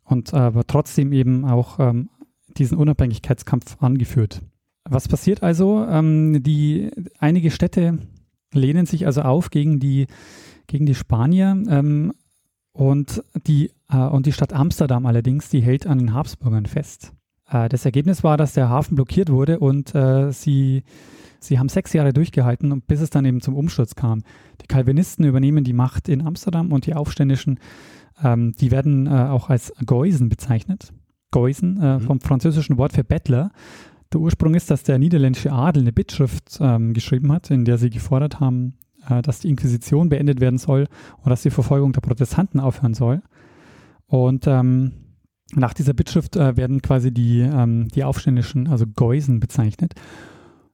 und 0.04 0.32
aber 0.32 0.66
trotzdem 0.66 1.12
eben 1.12 1.44
auch 1.44 1.78
ähm, 1.78 2.08
diesen 2.56 2.78
Unabhängigkeitskampf 2.78 3.76
angeführt. 3.80 4.40
Was 4.84 5.08
passiert 5.08 5.42
also? 5.42 5.84
Ähm, 5.84 6.42
die, 6.42 6.90
einige 7.18 7.50
Städte 7.50 7.98
lehnen 8.52 8.86
sich 8.86 9.06
also 9.06 9.22
auf 9.22 9.50
gegen 9.50 9.80
die, 9.80 10.06
gegen 10.66 10.86
die 10.86 10.94
Spanier 10.94 11.62
ähm, 11.68 12.14
und, 12.72 13.22
die, 13.46 13.70
äh, 13.90 13.98
und 13.98 14.26
die 14.26 14.32
Stadt 14.32 14.52
Amsterdam 14.52 15.04
allerdings, 15.04 15.50
die 15.50 15.60
hält 15.60 15.86
an 15.86 15.98
den 15.98 16.14
Habsburgern 16.14 16.66
fest. 16.66 17.12
Äh, 17.50 17.68
das 17.68 17.84
Ergebnis 17.84 18.24
war, 18.24 18.36
dass 18.36 18.52
der 18.52 18.68
Hafen 18.68 18.94
blockiert 18.94 19.30
wurde 19.30 19.58
und 19.58 19.94
äh, 19.94 20.32
sie, 20.32 20.84
sie 21.40 21.58
haben 21.58 21.68
sechs 21.68 21.92
Jahre 21.92 22.12
durchgehalten, 22.12 22.82
bis 22.82 23.00
es 23.00 23.10
dann 23.10 23.24
eben 23.24 23.40
zum 23.40 23.56
Umsturz 23.56 23.94
kam. 23.94 24.22
Die 24.62 24.66
Calvinisten 24.66 25.24
übernehmen 25.24 25.64
die 25.64 25.72
Macht 25.72 26.08
in 26.08 26.26
Amsterdam 26.26 26.72
und 26.72 26.86
die 26.86 26.94
Aufständischen, 26.94 27.58
ähm, 28.22 28.52
die 28.52 28.70
werden 28.70 29.06
äh, 29.06 29.10
auch 29.10 29.50
als 29.50 29.72
Geusen 29.84 30.28
bezeichnet. 30.28 30.92
Geusen, 31.30 31.80
äh, 31.80 31.94
mhm. 31.94 32.00
vom 32.00 32.20
französischen 32.20 32.78
Wort 32.78 32.92
für 32.92 33.04
Bettler. 33.04 33.50
Der 34.12 34.20
Ursprung 34.20 34.54
ist, 34.54 34.70
dass 34.70 34.82
der 34.82 34.98
niederländische 34.98 35.52
Adel 35.52 35.82
eine 35.82 35.92
Bittschrift 35.92 36.58
ähm, 36.60 36.94
geschrieben 36.94 37.30
hat, 37.30 37.50
in 37.50 37.66
der 37.66 37.76
sie 37.76 37.90
gefordert 37.90 38.40
haben, 38.40 38.78
äh, 39.08 39.20
dass 39.20 39.40
die 39.40 39.50
Inquisition 39.50 40.08
beendet 40.08 40.40
werden 40.40 40.58
soll 40.58 40.88
und 41.22 41.30
dass 41.30 41.42
die 41.42 41.50
Verfolgung 41.50 41.92
der 41.92 42.00
Protestanten 42.00 42.60
aufhören 42.60 42.94
soll. 42.94 43.22
Und 44.06 44.46
ähm, 44.46 44.92
nach 45.54 45.74
dieser 45.74 45.94
Bittschrift 45.94 46.36
äh, 46.36 46.56
werden 46.56 46.82
quasi 46.82 47.12
die, 47.12 47.40
ähm, 47.40 47.88
die 47.88 48.04
Aufständischen, 48.04 48.68
also 48.68 48.86
Geusen, 48.86 49.40
bezeichnet. 49.40 49.94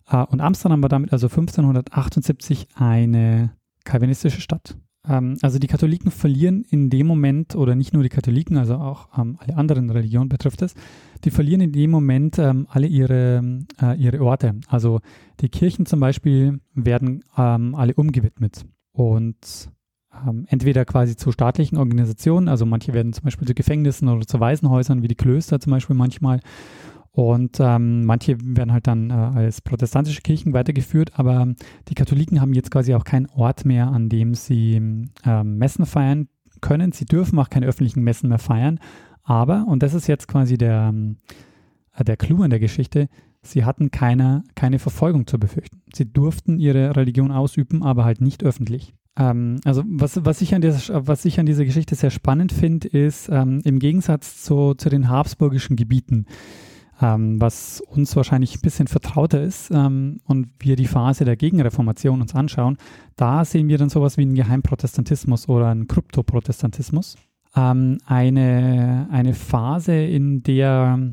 Äh, 0.08 0.24
und 0.24 0.40
Amsterdam 0.40 0.82
war 0.82 0.88
damit 0.88 1.12
also 1.12 1.26
1578 1.26 2.68
eine 2.74 3.52
kalvinistische 3.84 4.40
Stadt. 4.40 4.76
Ähm, 5.08 5.36
also 5.42 5.58
die 5.58 5.66
Katholiken 5.66 6.10
verlieren 6.10 6.64
in 6.68 6.90
dem 6.90 7.06
Moment, 7.06 7.54
oder 7.54 7.74
nicht 7.74 7.92
nur 7.92 8.02
die 8.02 8.08
Katholiken, 8.08 8.56
also 8.56 8.76
auch 8.76 9.08
ähm, 9.18 9.36
alle 9.40 9.56
anderen 9.56 9.90
Religionen 9.90 10.28
betrifft 10.28 10.62
es, 10.62 10.74
die 11.24 11.30
verlieren 11.30 11.60
in 11.60 11.72
dem 11.72 11.90
Moment 11.90 12.38
ähm, 12.38 12.66
alle 12.70 12.86
ihre, 12.86 13.42
äh, 13.80 13.96
ihre 13.96 14.20
Orte. 14.22 14.56
Also 14.68 15.00
die 15.40 15.48
Kirchen 15.48 15.86
zum 15.86 16.00
Beispiel 16.00 16.60
werden 16.74 17.24
ähm, 17.36 17.74
alle 17.74 17.94
umgewidmet. 17.94 18.64
Und 18.92 19.70
ähm, 20.26 20.46
entweder 20.48 20.84
quasi 20.84 21.16
zu 21.16 21.32
staatlichen 21.32 21.78
Organisationen, 21.78 22.48
also 22.48 22.66
manche 22.66 22.92
werden 22.92 23.12
zum 23.12 23.24
Beispiel 23.24 23.46
zu 23.46 23.54
Gefängnissen 23.54 24.08
oder 24.08 24.26
zu 24.26 24.40
Waisenhäusern, 24.40 25.02
wie 25.02 25.08
die 25.08 25.14
Klöster 25.14 25.60
zum 25.60 25.72
Beispiel 25.72 25.96
manchmal. 25.96 26.40
Und 27.12 27.58
ähm, 27.60 28.04
manche 28.04 28.36
werden 28.40 28.72
halt 28.72 28.88
dann 28.88 29.10
äh, 29.10 29.12
als 29.12 29.60
protestantische 29.60 30.20
Kirchen 30.20 30.52
weitergeführt, 30.52 31.12
aber 31.14 31.54
die 31.88 31.94
Katholiken 31.94 32.40
haben 32.40 32.54
jetzt 32.54 32.72
quasi 32.72 32.92
auch 32.94 33.04
keinen 33.04 33.26
Ort 33.26 33.64
mehr, 33.64 33.86
an 33.86 34.08
dem 34.08 34.34
sie 34.34 34.82
äh, 35.24 35.44
Messen 35.44 35.86
feiern 35.86 36.28
können. 36.60 36.90
Sie 36.90 37.04
dürfen 37.04 37.38
auch 37.38 37.50
keine 37.50 37.66
öffentlichen 37.66 38.02
Messen 38.02 38.28
mehr 38.28 38.40
feiern. 38.40 38.80
Aber, 39.22 39.64
und 39.68 39.84
das 39.84 39.94
ist 39.94 40.08
jetzt 40.08 40.26
quasi 40.26 40.58
der, 40.58 40.92
äh, 41.94 42.02
der 42.04 42.16
Clou 42.16 42.42
in 42.42 42.50
der 42.50 42.58
Geschichte, 42.58 43.08
sie 43.42 43.64
hatten 43.64 43.92
keine, 43.92 44.42
keine 44.56 44.80
Verfolgung 44.80 45.28
zu 45.28 45.38
befürchten. 45.38 45.82
Sie 45.94 46.12
durften 46.12 46.58
ihre 46.58 46.96
Religion 46.96 47.30
ausüben, 47.30 47.84
aber 47.84 48.04
halt 48.04 48.20
nicht 48.20 48.42
öffentlich. 48.42 48.92
Ähm, 49.16 49.60
also 49.64 49.82
was, 49.86 50.24
was, 50.24 50.40
ich 50.40 50.54
an 50.54 50.60
dieser, 50.60 51.06
was 51.06 51.24
ich 51.24 51.38
an 51.38 51.46
dieser 51.46 51.64
Geschichte 51.64 51.94
sehr 51.94 52.10
spannend 52.10 52.52
finde, 52.52 52.88
ist 52.88 53.28
ähm, 53.30 53.60
im 53.64 53.78
Gegensatz 53.78 54.42
zu, 54.42 54.74
zu 54.74 54.88
den 54.88 55.08
habsburgischen 55.08 55.76
Gebieten, 55.76 56.26
ähm, 57.00 57.40
was 57.40 57.80
uns 57.80 58.14
wahrscheinlich 58.16 58.56
ein 58.56 58.60
bisschen 58.60 58.88
vertrauter 58.88 59.42
ist 59.42 59.70
ähm, 59.70 60.20
und 60.24 60.48
wir 60.58 60.76
die 60.76 60.86
Phase 60.86 61.24
der 61.24 61.36
Gegenreformation 61.36 62.20
uns 62.20 62.34
anschauen, 62.34 62.76
da 63.16 63.44
sehen 63.44 63.68
wir 63.68 63.78
dann 63.78 63.88
sowas 63.88 64.16
wie 64.16 64.22
einen 64.22 64.34
Geheimprotestantismus 64.34 65.48
oder 65.48 65.68
einen 65.68 65.86
Kryptoprotestantismus. 65.86 67.16
Ähm, 67.56 67.98
eine, 68.06 69.08
eine 69.12 69.34
Phase, 69.34 69.94
in 69.94 70.42
der 70.42 71.12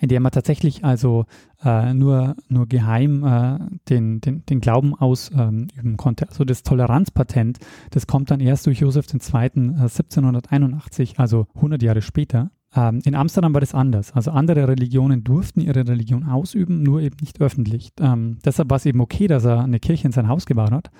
in 0.00 0.08
der 0.08 0.20
man 0.20 0.32
tatsächlich 0.32 0.84
also 0.84 1.24
äh, 1.64 1.94
nur, 1.94 2.36
nur 2.48 2.66
geheim 2.66 3.24
äh, 3.24 3.58
den, 3.88 4.20
den, 4.20 4.44
den 4.46 4.60
Glauben 4.60 4.94
ausüben 4.94 5.68
ähm, 5.78 5.96
konnte. 5.96 6.28
Also 6.28 6.44
das 6.44 6.62
Toleranzpatent, 6.62 7.58
das 7.90 8.06
kommt 8.06 8.30
dann 8.30 8.40
erst 8.40 8.66
durch 8.66 8.80
Josef 8.80 9.06
II. 9.12 9.20
Äh, 9.20 9.86
1781, 9.86 11.18
also 11.18 11.46
100 11.54 11.82
Jahre 11.82 12.02
später. 12.02 12.50
Ähm, 12.74 13.00
in 13.04 13.14
Amsterdam 13.14 13.54
war 13.54 13.60
das 13.60 13.74
anders. 13.74 14.12
Also 14.12 14.30
andere 14.30 14.68
Religionen 14.68 15.24
durften 15.24 15.60
ihre 15.60 15.86
Religion 15.86 16.24
ausüben, 16.24 16.82
nur 16.82 17.00
eben 17.00 17.16
nicht 17.20 17.40
öffentlich. 17.40 17.92
Ähm, 18.00 18.38
deshalb 18.44 18.70
war 18.70 18.76
es 18.76 18.86
eben 18.86 19.00
okay, 19.00 19.26
dass 19.26 19.44
er 19.44 19.60
eine 19.62 19.80
Kirche 19.80 20.06
in 20.06 20.12
sein 20.12 20.28
Haus 20.28 20.46
gebaut 20.46 20.72
hat. 20.72 20.90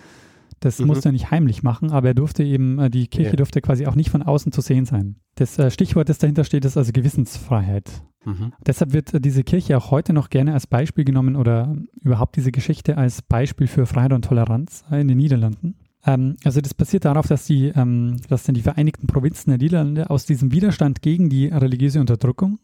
Das 0.61 0.79
mhm. 0.79 0.87
musste 0.87 1.11
er 1.11 1.13
nicht 1.13 1.31
heimlich 1.31 1.63
machen, 1.63 1.91
aber 1.91 2.09
er 2.09 2.15
durfte 2.15 2.43
eben, 2.43 2.79
äh, 2.79 2.91
die 2.91 3.09
Kirche 3.09 3.31
ja. 3.31 3.37
durfte 3.37 3.61
quasi 3.61 3.87
auch 3.87 3.95
nicht 3.95 4.11
von 4.11 4.23
außen 4.23 4.53
zu 4.53 4.61
sehen 4.61 4.87
sein. 4.87 5.17
Das 5.35 5.59
äh, 5.59 5.71
Stichwort, 5.71 6.09
das 6.09 6.19
dahinter 6.19 6.45
steht, 6.45 6.65
ist 6.65 6.77
also 6.77 6.93
Gewissensfreiheit. 6.93 8.03
Mhm. 8.25 8.53
Deshalb 8.65 8.93
wird 8.93 9.13
äh, 9.15 9.21
diese 9.21 9.45
Kirche 9.45 9.77
auch 9.77 9.91
heute 9.91 10.13
noch 10.13 10.31
gerne 10.31 10.55
als 10.55 10.67
Beispiel 10.67 11.05
genommen 11.05 11.37
oder 11.37 11.77
überhaupt 12.01 12.37
diese 12.37 12.53
Geschichte 12.53 12.97
als 12.97 13.23
Beispiel 13.23 13.67
für 13.67 13.87
Freiheit 13.87 14.13
und 14.13 14.25
Toleranz 14.25 14.85
in 14.91 15.09
den 15.09 15.19
Niederlanden. 15.19 15.77
Ähm, 16.07 16.37
also 16.43 16.61
das 16.61 16.73
basiert 16.73 17.05
darauf, 17.05 17.27
dass 17.27 17.45
die, 17.45 17.69
ähm, 17.69 18.17
dass 18.29 18.45
dann 18.45 18.55
die 18.55 18.63
Vereinigten 18.63 19.07
Provinzen 19.07 19.51
der 19.51 19.59
Niederlande 19.59 20.09
aus 20.09 20.25
diesem 20.25 20.53
Widerstand 20.53 21.03
gegen 21.03 21.29
die 21.29 21.47
religiöse 21.47 22.01
Unterdrückung, 22.01 22.59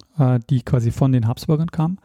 die 0.51 0.63
quasi 0.63 0.91
von 0.91 1.13
den 1.13 1.27
Habsburgern 1.27 1.71
kam, 1.71 1.99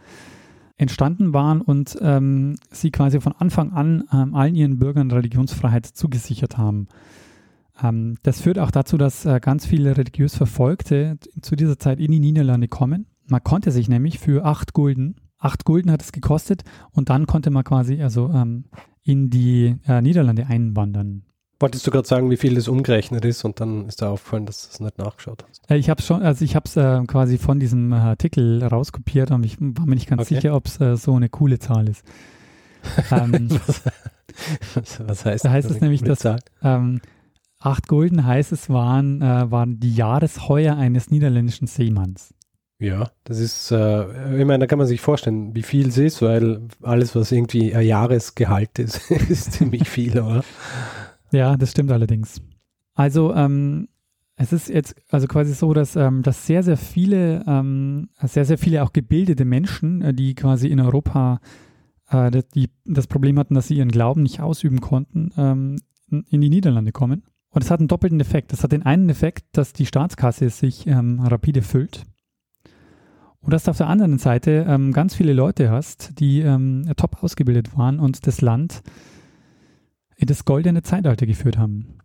entstanden 0.77 1.34
waren 1.34 1.62
und 1.62 1.98
ähm, 2.01 2.55
sie 2.72 2.91
quasi 2.91 3.19
von 3.19 3.34
Anfang 3.34 3.72
an 3.74 4.03
ähm, 4.13 4.36
allen 4.36 4.55
ihren 4.55 4.77
Bürgern 4.77 5.12
Religionsfreiheit 5.12 5.86
zugesichert 5.86 6.57
haben. 6.57 6.88
Ähm, 7.81 8.17
das 8.24 8.41
führt 8.41 8.60
auch 8.60 8.72
dazu, 8.72 8.98
dass 8.98 9.25
äh, 9.25 9.39
ganz 9.39 9.65
viele 9.65 9.98
religiös 9.98 10.36
Verfolgte 10.36 11.17
zu 11.41 11.55
dieser 11.55 11.79
Zeit 11.79 12.00
in 12.00 12.12
die 12.12 12.19
Niederlande 12.19 12.67
kommen. 12.67 13.07
Man 13.27 13.43
konnte 13.43 13.72
sich 13.72 13.89
nämlich 13.89 14.19
für 14.19 14.46
acht 14.46 14.74
Gulden, 14.74 15.15
acht 15.39 15.65
Gulden 15.65 15.91
hat 15.91 16.01
es 16.01 16.12
gekostet 16.12 16.63
und 16.91 17.10
dann 17.10 17.25
konnte 17.25 17.50
man 17.50 17.63
quasi 17.63 18.01
also 18.01 18.29
ähm, 18.29 18.65
in 19.03 19.29
die 19.29 19.75
äh, 19.88 20.01
Niederlande 20.01 20.48
einwandern. 20.48 21.24
Wolltest 21.60 21.88
du 21.88 21.92
gerade 21.92 22.08
sagen, 22.08 22.30
wie 22.30 22.38
viel 22.38 22.54
das 22.54 22.68
umgerechnet 22.68 23.26
ist 23.26 23.44
und 23.44 23.60
dann 23.60 23.88
ist 23.88 24.02
da 24.02 24.10
aufgefallen, 24.10 24.46
dass 24.46 24.64
du 24.64 24.74
es 24.74 24.80
nicht 24.80 24.98
nachgeschaut 25.00 25.44
hast? 25.48 25.70
Äh, 25.70 25.78
ich 25.78 25.90
habe 25.90 26.02
schon, 26.02 26.22
also 26.22 26.46
ich 26.46 26.56
habe 26.56 26.66
es 26.68 26.78
äh, 26.78 27.04
quasi 27.08 27.38
von 27.38 27.60
diesem 27.60 27.92
äh, 27.92 27.96
Artikel 27.96 28.64
rauskopiert 28.64 29.32
und 29.32 29.44
ich 29.44 29.58
war 29.60 29.88
mir 29.88 29.96
nicht 29.96 30.08
ganz 30.08 30.22
okay. 30.22 30.36
sicher, 30.36 30.56
ob 30.56 30.68
es 30.68 30.80
äh, 30.80 30.96
so 30.98 31.16
eine 31.16 31.30
coole 31.30 31.58
Zahl 31.58 31.90
ist. 31.90 32.04
ähm, 33.12 33.50
was, 33.50 35.00
was, 35.08 35.26
heißt 35.26 35.46
da 35.46 35.50
heißt 35.50 35.70
es 35.72 35.82
nämlich, 35.82 36.04
dass 36.04 36.24
ähm, 36.64 37.02
acht 37.60 37.88
Gulden 37.88 38.26
heißt 38.26 38.52
es 38.52 38.70
waren, 38.70 39.22
äh, 39.22 39.50
waren 39.50 39.80
die 39.80 39.94
Jahresheuer 39.94 40.76
eines 40.76 41.10
niederländischen 41.10 41.68
Seemanns. 41.68 42.36
Ja, 42.80 43.10
das 43.24 43.40
ist, 43.40 43.72
äh, 43.72 44.40
ich 44.40 44.46
meine, 44.46 44.60
da 44.60 44.68
kann 44.68 44.78
man 44.78 44.88
sich 44.88 45.02
vorstellen, 45.02 45.56
wie 45.56 45.64
viel 45.64 45.88
es 45.88 45.98
ist, 45.98 46.22
weil 46.22 46.62
alles, 46.84 47.16
was 47.16 47.32
irgendwie 47.32 47.74
ein 47.74 47.88
Jahresgehalt 47.88 48.78
ist, 48.78 49.10
ist 49.30 49.54
ziemlich 49.54 49.90
viel, 49.90 50.20
oder? 50.20 50.44
Ja, 51.31 51.57
das 51.57 51.72
stimmt 51.72 51.91
allerdings. 51.91 52.41
Also 52.93 53.34
ähm, 53.34 53.88
es 54.36 54.53
ist 54.53 54.69
jetzt 54.69 54.96
also 55.10 55.27
quasi 55.27 55.53
so, 55.53 55.74
dass, 55.74 55.96
ähm, 55.96 56.22
dass 56.22 56.46
sehr, 56.46 56.63
sehr 56.63 56.77
viele, 56.77 57.43
ähm, 57.48 58.10
sehr, 58.22 58.46
sehr 58.46 58.57
viele 58.57 58.84
auch 58.84 58.93
gebildete 58.93 59.46
Menschen, 59.46 60.01
äh, 60.01 60.13
die 60.13 60.36
quasi 60.36 60.67
in 60.67 60.79
Europa 60.79 61.39
äh, 62.10 62.43
die, 62.53 62.69
das 62.86 63.07
Problem 63.07 63.38
hatten, 63.39 63.55
dass 63.55 63.67
sie 63.67 63.77
ihren 63.77 63.91
Glauben 63.91 64.24
nicht 64.24 64.39
ausüben 64.39 64.79
konnten, 64.79 65.31
ähm, 65.38 65.77
in 66.10 66.41
die 66.41 66.50
Niederlande 66.50 66.91
kommen. 66.91 67.24
Und 67.50 67.63
es 67.63 67.72
hat 67.72 67.79
einen 67.79 67.88
doppelten 67.88 68.19
Effekt. 68.19 68.53
Es 68.53 68.63
hat 68.63 68.72
den 68.72 68.84
einen 68.84 69.10
Effekt, 69.10 69.46
dass 69.53 69.74
die 69.74 69.88
Staatskasse 69.88 70.50
sich 70.50 70.86
ähm, 70.86 71.19
rapide 71.19 71.63
füllt. 71.63 72.03
Und 73.39 73.53
dass 73.53 73.63
du 73.63 73.72
auf 73.72 73.77
der 73.77 73.88
anderen 73.88 74.19
Seite 74.19 74.65
ähm, 74.67 74.93
ganz 74.93 75.15
viele 75.15 75.34
Leute 75.34 75.72
hast, 75.72 76.19
die 76.19 76.41
ähm, 76.41 76.84
top 76.96 77.24
ausgebildet 77.24 77.77
waren 77.77 78.00
und 78.00 78.27
das 78.27 78.41
Land 78.41 78.84
in 80.18 80.28
das 80.28 80.46
goldene 80.46 80.84
Zeitalter 80.84 81.26
geführt 81.26 81.58
haben. 81.58 82.00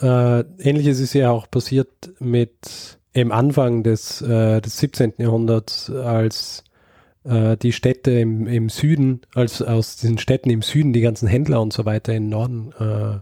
Äh, 0.00 0.40
Ähnliches 0.58 1.00
ist 1.00 1.14
ja 1.14 1.30
auch 1.30 1.50
passiert 1.50 1.88
mit 2.18 2.98
im 3.12 3.30
Anfang 3.30 3.82
des, 3.82 4.20
äh, 4.22 4.60
des 4.60 4.78
17. 4.78 5.14
Jahrhunderts, 5.18 5.90
als 5.90 6.64
äh, 7.24 7.56
die 7.56 7.72
Städte 7.72 8.10
im, 8.10 8.46
im 8.46 8.68
Süden, 8.68 9.20
als 9.34 9.62
aus 9.62 9.96
diesen 9.96 10.18
Städten 10.18 10.50
im 10.50 10.62
Süden 10.62 10.92
die 10.92 11.02
ganzen 11.02 11.28
Händler 11.28 11.60
und 11.60 11.72
so 11.72 11.84
weiter 11.84 12.12
in 12.14 12.28
Norden 12.28 12.72
äh, 12.80 13.16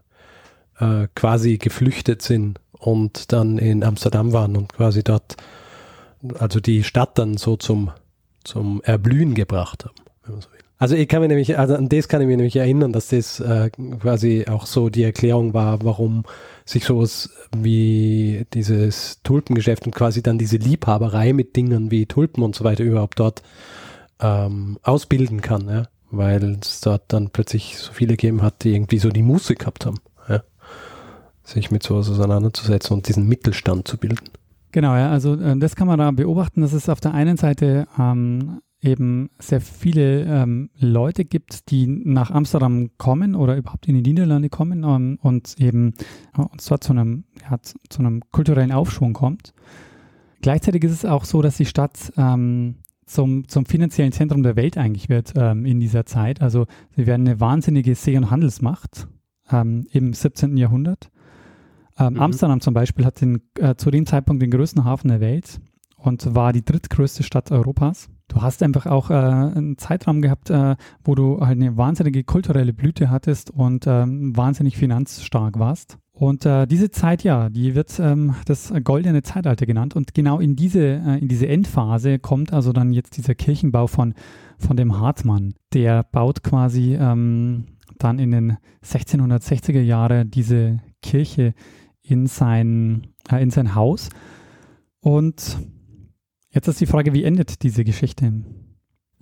äh, 0.85 1.09
quasi 1.15 1.59
geflüchtet 1.59 2.23
sind 2.23 2.61
und 2.73 3.33
dann 3.33 3.59
in 3.59 3.85
Amsterdam 3.85 4.33
waren 4.33 4.57
und 4.57 4.73
quasi 4.73 5.03
dort, 5.03 5.37
also 6.39 6.61
die 6.61 6.85
Stadt 6.85 7.19
dann 7.19 7.37
so 7.37 7.57
zum, 7.57 7.91
zum 8.45 8.81
Erblühen 8.85 9.35
gebracht 9.35 9.85
haben, 9.85 9.97
wenn 10.23 10.33
man 10.33 10.41
so 10.41 10.51
will. 10.53 10.60
Also 10.81 10.95
ich 10.97 11.09
kann 11.09 11.21
mir 11.21 11.29
nämlich, 11.29 11.59
also 11.59 11.75
an 11.75 11.91
das 11.91 12.09
kann 12.09 12.23
ich 12.23 12.27
mir 12.27 12.39
nämlich 12.39 12.57
erinnern, 12.57 12.95
dass 12.95 13.09
das 13.09 13.39
äh, 13.39 13.69
quasi 14.01 14.47
auch 14.49 14.65
so 14.65 14.89
die 14.89 15.03
Erklärung 15.03 15.53
war, 15.53 15.85
warum 15.85 16.25
sich 16.65 16.87
sowas 16.87 17.29
wie 17.55 18.47
dieses 18.55 19.23
Tulpengeschäft 19.23 19.85
und 19.85 19.95
quasi 19.95 20.23
dann 20.23 20.39
diese 20.39 20.57
Liebhaberei 20.57 21.35
mit 21.35 21.55
Dingen 21.55 21.91
wie 21.91 22.07
Tulpen 22.07 22.43
und 22.43 22.55
so 22.57 22.65
weiter 22.65 22.83
überhaupt 22.83 23.21
dort 23.21 23.43
ähm, 24.21 24.79
ausbilden 24.83 25.43
kann, 25.43 25.69
ja? 25.69 25.83
weil 26.11 26.57
es 26.63 26.81
dort 26.81 27.03
dann 27.09 27.29
plötzlich 27.29 27.77
so 27.77 27.93
viele 27.93 28.13
gegeben 28.13 28.41
hat, 28.41 28.65
die 28.65 28.75
irgendwie 28.75 29.01
so 29.01 29.11
die 29.11 29.23
Musik 29.23 29.59
gehabt 29.59 29.85
haben, 29.85 29.99
ja? 30.31 30.43
sich 31.45 31.71
mit 31.71 31.83
sowas 31.83 32.09
auseinanderzusetzen 32.09 32.97
und 32.97 33.07
diesen 33.07 33.29
Mittelstand 33.29 33.87
zu 33.87 33.99
bilden. 33.99 34.31
Genau, 34.73 34.97
ja, 34.97 35.11
also 35.11 35.35
äh, 35.35 35.59
das 35.59 35.77
kann 35.77 35.89
man 35.89 35.99
da 35.99 36.11
beobachten, 36.11 36.63
dass 36.63 36.73
es 36.73 36.89
auf 36.89 37.01
der 37.01 37.13
einen 37.13 37.37
Seite 37.37 37.87
ähm, 37.99 38.63
eben 38.83 39.31
sehr 39.39 39.61
viele 39.61 40.25
ähm, 40.25 40.71
Leute 40.79 41.25
gibt, 41.25 41.71
die 41.71 41.87
nach 41.87 42.31
Amsterdam 42.31 42.91
kommen 42.97 43.35
oder 43.35 43.57
überhaupt 43.57 43.87
in 43.87 43.95
die 43.95 44.11
Niederlande 44.11 44.49
kommen 44.49 44.85
ähm, 44.85 45.19
und 45.21 45.57
eben 45.59 45.95
äh, 46.37 46.43
und 46.43 46.61
zwar 46.61 46.81
zu 46.81 46.93
einem, 46.93 47.25
ja, 47.49 47.61
zu, 47.61 47.77
zu 47.89 48.01
einem 48.01 48.23
kulturellen 48.31 48.73
Aufschwung 48.73 49.13
kommt. 49.13 49.53
Gleichzeitig 50.41 50.85
ist 50.85 50.93
es 50.93 51.05
auch 51.05 51.25
so, 51.25 51.43
dass 51.43 51.59
die 51.59 51.67
Stadt 51.67 52.13
ähm, 52.17 52.77
zum, 53.05 53.49
zum 53.49 53.67
finanziellen 53.67 54.13
Zentrum 54.13 54.43
der 54.43 54.57
Welt 54.57 54.79
eigentlich 54.79 55.09
wird 55.09 55.33
ähm, 55.37 55.67
in 55.67 55.81
dieser 55.81 56.07
Zeit. 56.07 56.41
Also 56.41 56.67
sie 56.97 57.07
werden 57.07 57.27
eine 57.27 57.41
wahnsinnige 57.41 57.95
See- 57.95 58.17
und 58.17 58.31
Handelsmacht 58.31 59.09
ähm, 59.51 59.87
im 59.91 60.15
17. 60.15 60.57
Jahrhundert. 60.57 61.11
Ähm, 61.99 62.15
Mhm. 62.15 62.21
Amsterdam 62.21 62.61
zum 62.61 62.73
Beispiel 62.73 63.05
hat 63.05 63.21
den, 63.21 63.43
äh, 63.59 63.75
zu 63.75 63.91
dem 63.91 64.07
Zeitpunkt 64.07 64.43
den 64.43 64.51
größten 64.51 64.85
Hafen 64.85 65.09
der 65.09 65.21
Welt 65.21 65.61
und 65.97 66.35
war 66.35 66.53
die 66.53 66.65
drittgrößte 66.65 67.23
Stadt 67.23 67.51
Europas. 67.51 68.09
Du 68.31 68.43
hast 68.43 68.63
einfach 68.63 68.87
auch 68.87 69.11
äh, 69.11 69.15
einen 69.15 69.77
Zeitraum 69.77 70.23
gehabt, 70.23 70.51
äh, 70.51 70.77
wo 71.03 71.17
du 71.17 71.41
halt 71.41 71.61
eine 71.61 71.77
wahnsinnige 71.77 72.23
kulturelle 72.23 72.73
Blüte 72.73 73.11
hattest 73.11 73.51
und 73.51 73.89
ähm, 73.89 74.37
wahnsinnig 74.37 74.77
finanzstark 74.77 75.59
warst. 75.59 75.99
Und 76.13 76.47
äh, 76.47 76.67
diese 76.67 76.91
Zeit, 76.91 77.25
ja, 77.25 77.49
die 77.49 77.75
wird 77.75 77.99
ähm, 77.99 78.37
das 78.47 78.73
goldene 78.85 79.23
Zeitalter 79.23 79.67
genannt. 79.67 79.97
Und 79.97 80.15
genau 80.15 80.39
in 80.39 80.55
diese, 80.55 80.81
äh, 80.81 81.19
in 81.19 81.27
diese 81.27 81.49
Endphase 81.49 82.21
kommt 82.21 82.53
also 82.53 82.73
dann 82.73 82.93
jetzt 82.93 83.17
dieser 83.17 83.35
Kirchenbau 83.35 83.89
von, 83.89 84.15
von 84.59 84.77
dem 84.77 85.01
Hartmann. 85.01 85.55
Der 85.73 86.05
baut 86.05 86.45
quasi 86.45 86.95
ähm, 86.95 87.65
dann 87.99 88.21
in 88.21 88.31
den 88.31 88.59
1660er 88.85 89.81
Jahre 89.81 90.25
diese 90.25 90.79
Kirche 91.03 91.53
in 92.01 92.27
sein, 92.27 93.09
äh, 93.29 93.43
in 93.43 93.51
sein 93.51 93.75
Haus. 93.75 94.09
Und 95.01 95.59
jetzt 96.51 96.69
ist 96.69 96.81
die 96.81 96.87
Frage, 96.87 97.13
wie 97.13 97.25
endet 97.25 97.63
diese 97.63 97.85
Geschichte? 97.85 98.33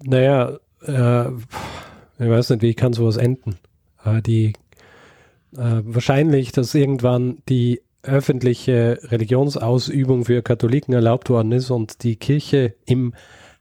Naja, 0.03 0.59
äh, 0.83 1.29
ich 1.31 2.29
weiß 2.29 2.51
nicht, 2.51 2.63
wie 2.63 2.75
kann 2.75 2.93
sowas 2.93 3.17
enden. 3.17 3.57
Äh, 4.05 4.23
die 4.23 4.53
äh, 5.57 5.83
wahrscheinlich, 5.85 6.53
dass 6.53 6.75
irgendwann 6.75 7.39
die 7.49 7.81
öffentliche 8.03 8.99
Religionsausübung 9.03 10.25
für 10.25 10.43
Katholiken 10.43 10.95
erlaubt 10.95 11.31
worden 11.31 11.53
ist 11.53 11.71
und 11.71 12.03
die 12.05 12.17
Kirche 12.17 12.75
im 12.87 13.15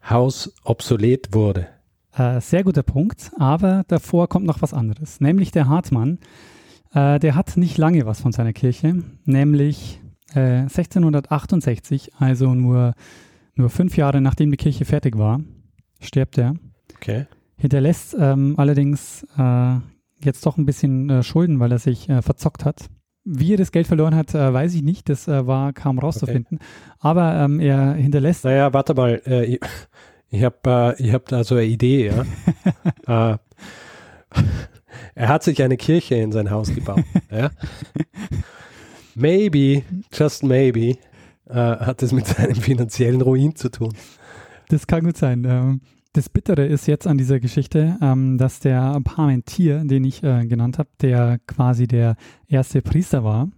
Haus 0.08 0.54
obsolet 0.64 1.34
wurde. 1.34 1.68
Äh, 2.16 2.40
sehr 2.42 2.64
guter 2.64 2.84
Punkt, 2.84 3.32
aber 3.38 3.84
davor 3.88 4.28
kommt 4.28 4.46
noch 4.46 4.62
was 4.62 4.74
anderes, 4.74 5.20
nämlich 5.20 5.52
der 5.52 5.68
Hartmann. 5.68 6.20
Äh, 6.94 7.20
der 7.20 7.36
hat 7.36 7.58
nicht 7.58 7.78
lange 7.78 8.06
was 8.06 8.22
von 8.22 8.32
seiner 8.32 8.54
Kirche, 8.54 9.04
nämlich 9.26 10.00
äh, 10.34 10.62
1668, 10.62 12.14
also 12.18 12.54
nur, 12.54 12.94
nur 13.58 13.70
fünf 13.70 13.98
Jahre 13.98 14.22
nachdem 14.22 14.52
die 14.52 14.58
Kirche 14.58 14.86
fertig 14.86 15.18
war, 15.18 15.40
stirbt 16.00 16.38
er. 16.38 16.56
Okay. 16.96 17.26
Hinterlässt 17.58 18.16
ähm, 18.20 18.56
allerdings 18.58 19.26
äh, 19.38 19.76
jetzt 20.24 20.46
doch 20.46 20.58
ein 20.58 20.66
bisschen 20.66 21.10
äh, 21.10 21.24
Schulden, 21.24 21.60
weil 21.60 21.72
er 21.72 21.80
sich 21.80 22.10
äh, 22.10 22.22
verzockt 22.22 22.66
hat. 22.66 22.88
Wie 23.24 23.54
er 23.54 23.58
das 23.58 23.72
Geld 23.72 23.88
verloren 23.88 24.16
hat, 24.16 24.34
äh, 24.34 24.54
weiß 24.54 24.74
ich 24.76 24.84
nicht. 24.84 25.10
Das 25.10 25.28
äh, 25.28 25.46
war 25.48 25.74
kaum 25.74 26.00
rauszufinden. 26.00 26.60
Aber 27.00 27.36
ähm, 27.36 27.60
er 27.60 27.94
hinterlässt. 27.94 28.46
Naja, 28.46 28.74
warte 28.74 28.94
mal. 28.94 29.22
Äh, 29.26 29.46
ich 29.46 29.60
ich 30.30 30.44
habe 30.44 30.96
äh, 31.00 31.04
ich 31.04 31.14
hab 31.14 31.26
da 31.28 31.44
so 31.44 31.56
eine 31.56 31.66
Idee. 31.66 32.12
Ja? 33.06 33.40
er 35.16 35.28
hat 35.28 35.44
sich 35.44 35.62
eine 35.64 35.78
Kirche 35.78 36.16
in 36.16 36.32
sein 36.32 36.52
Haus 36.52 36.74
gebaut. 36.74 37.04
ja? 37.32 37.50
Maybe, 39.16 39.84
just 40.14 40.44
maybe, 40.44 40.96
äh, 41.50 41.54
hat 41.54 42.04
es 42.04 42.12
mit 42.12 42.28
seinem 42.28 42.56
finanziellen 42.56 43.22
Ruin 43.22 43.56
zu 43.56 43.70
tun. 43.70 43.94
Das 44.70 44.88
kann 44.88 45.04
gut 45.04 45.18
sein. 45.18 45.46
Ähm, 45.46 45.82
das 46.14 46.30
Bittere 46.30 46.66
ist 46.66 46.88
jetzt 46.88 47.08
an 47.08 47.18
dieser 47.18 47.40
Geschichte, 47.40 47.98
ähm, 48.02 48.38
dass 48.38 48.60
der 48.60 49.00
Parmentier, 49.04 49.84
den 49.84 50.04
ich 50.04 50.24
äh, 50.24 50.46
genannt 50.46 50.80
habe, 50.80 50.90
der 51.02 51.40
quasi 51.48 51.88
der 51.88 52.16
erste 52.48 52.82
Priester 52.82 53.24
war, 53.24 53.50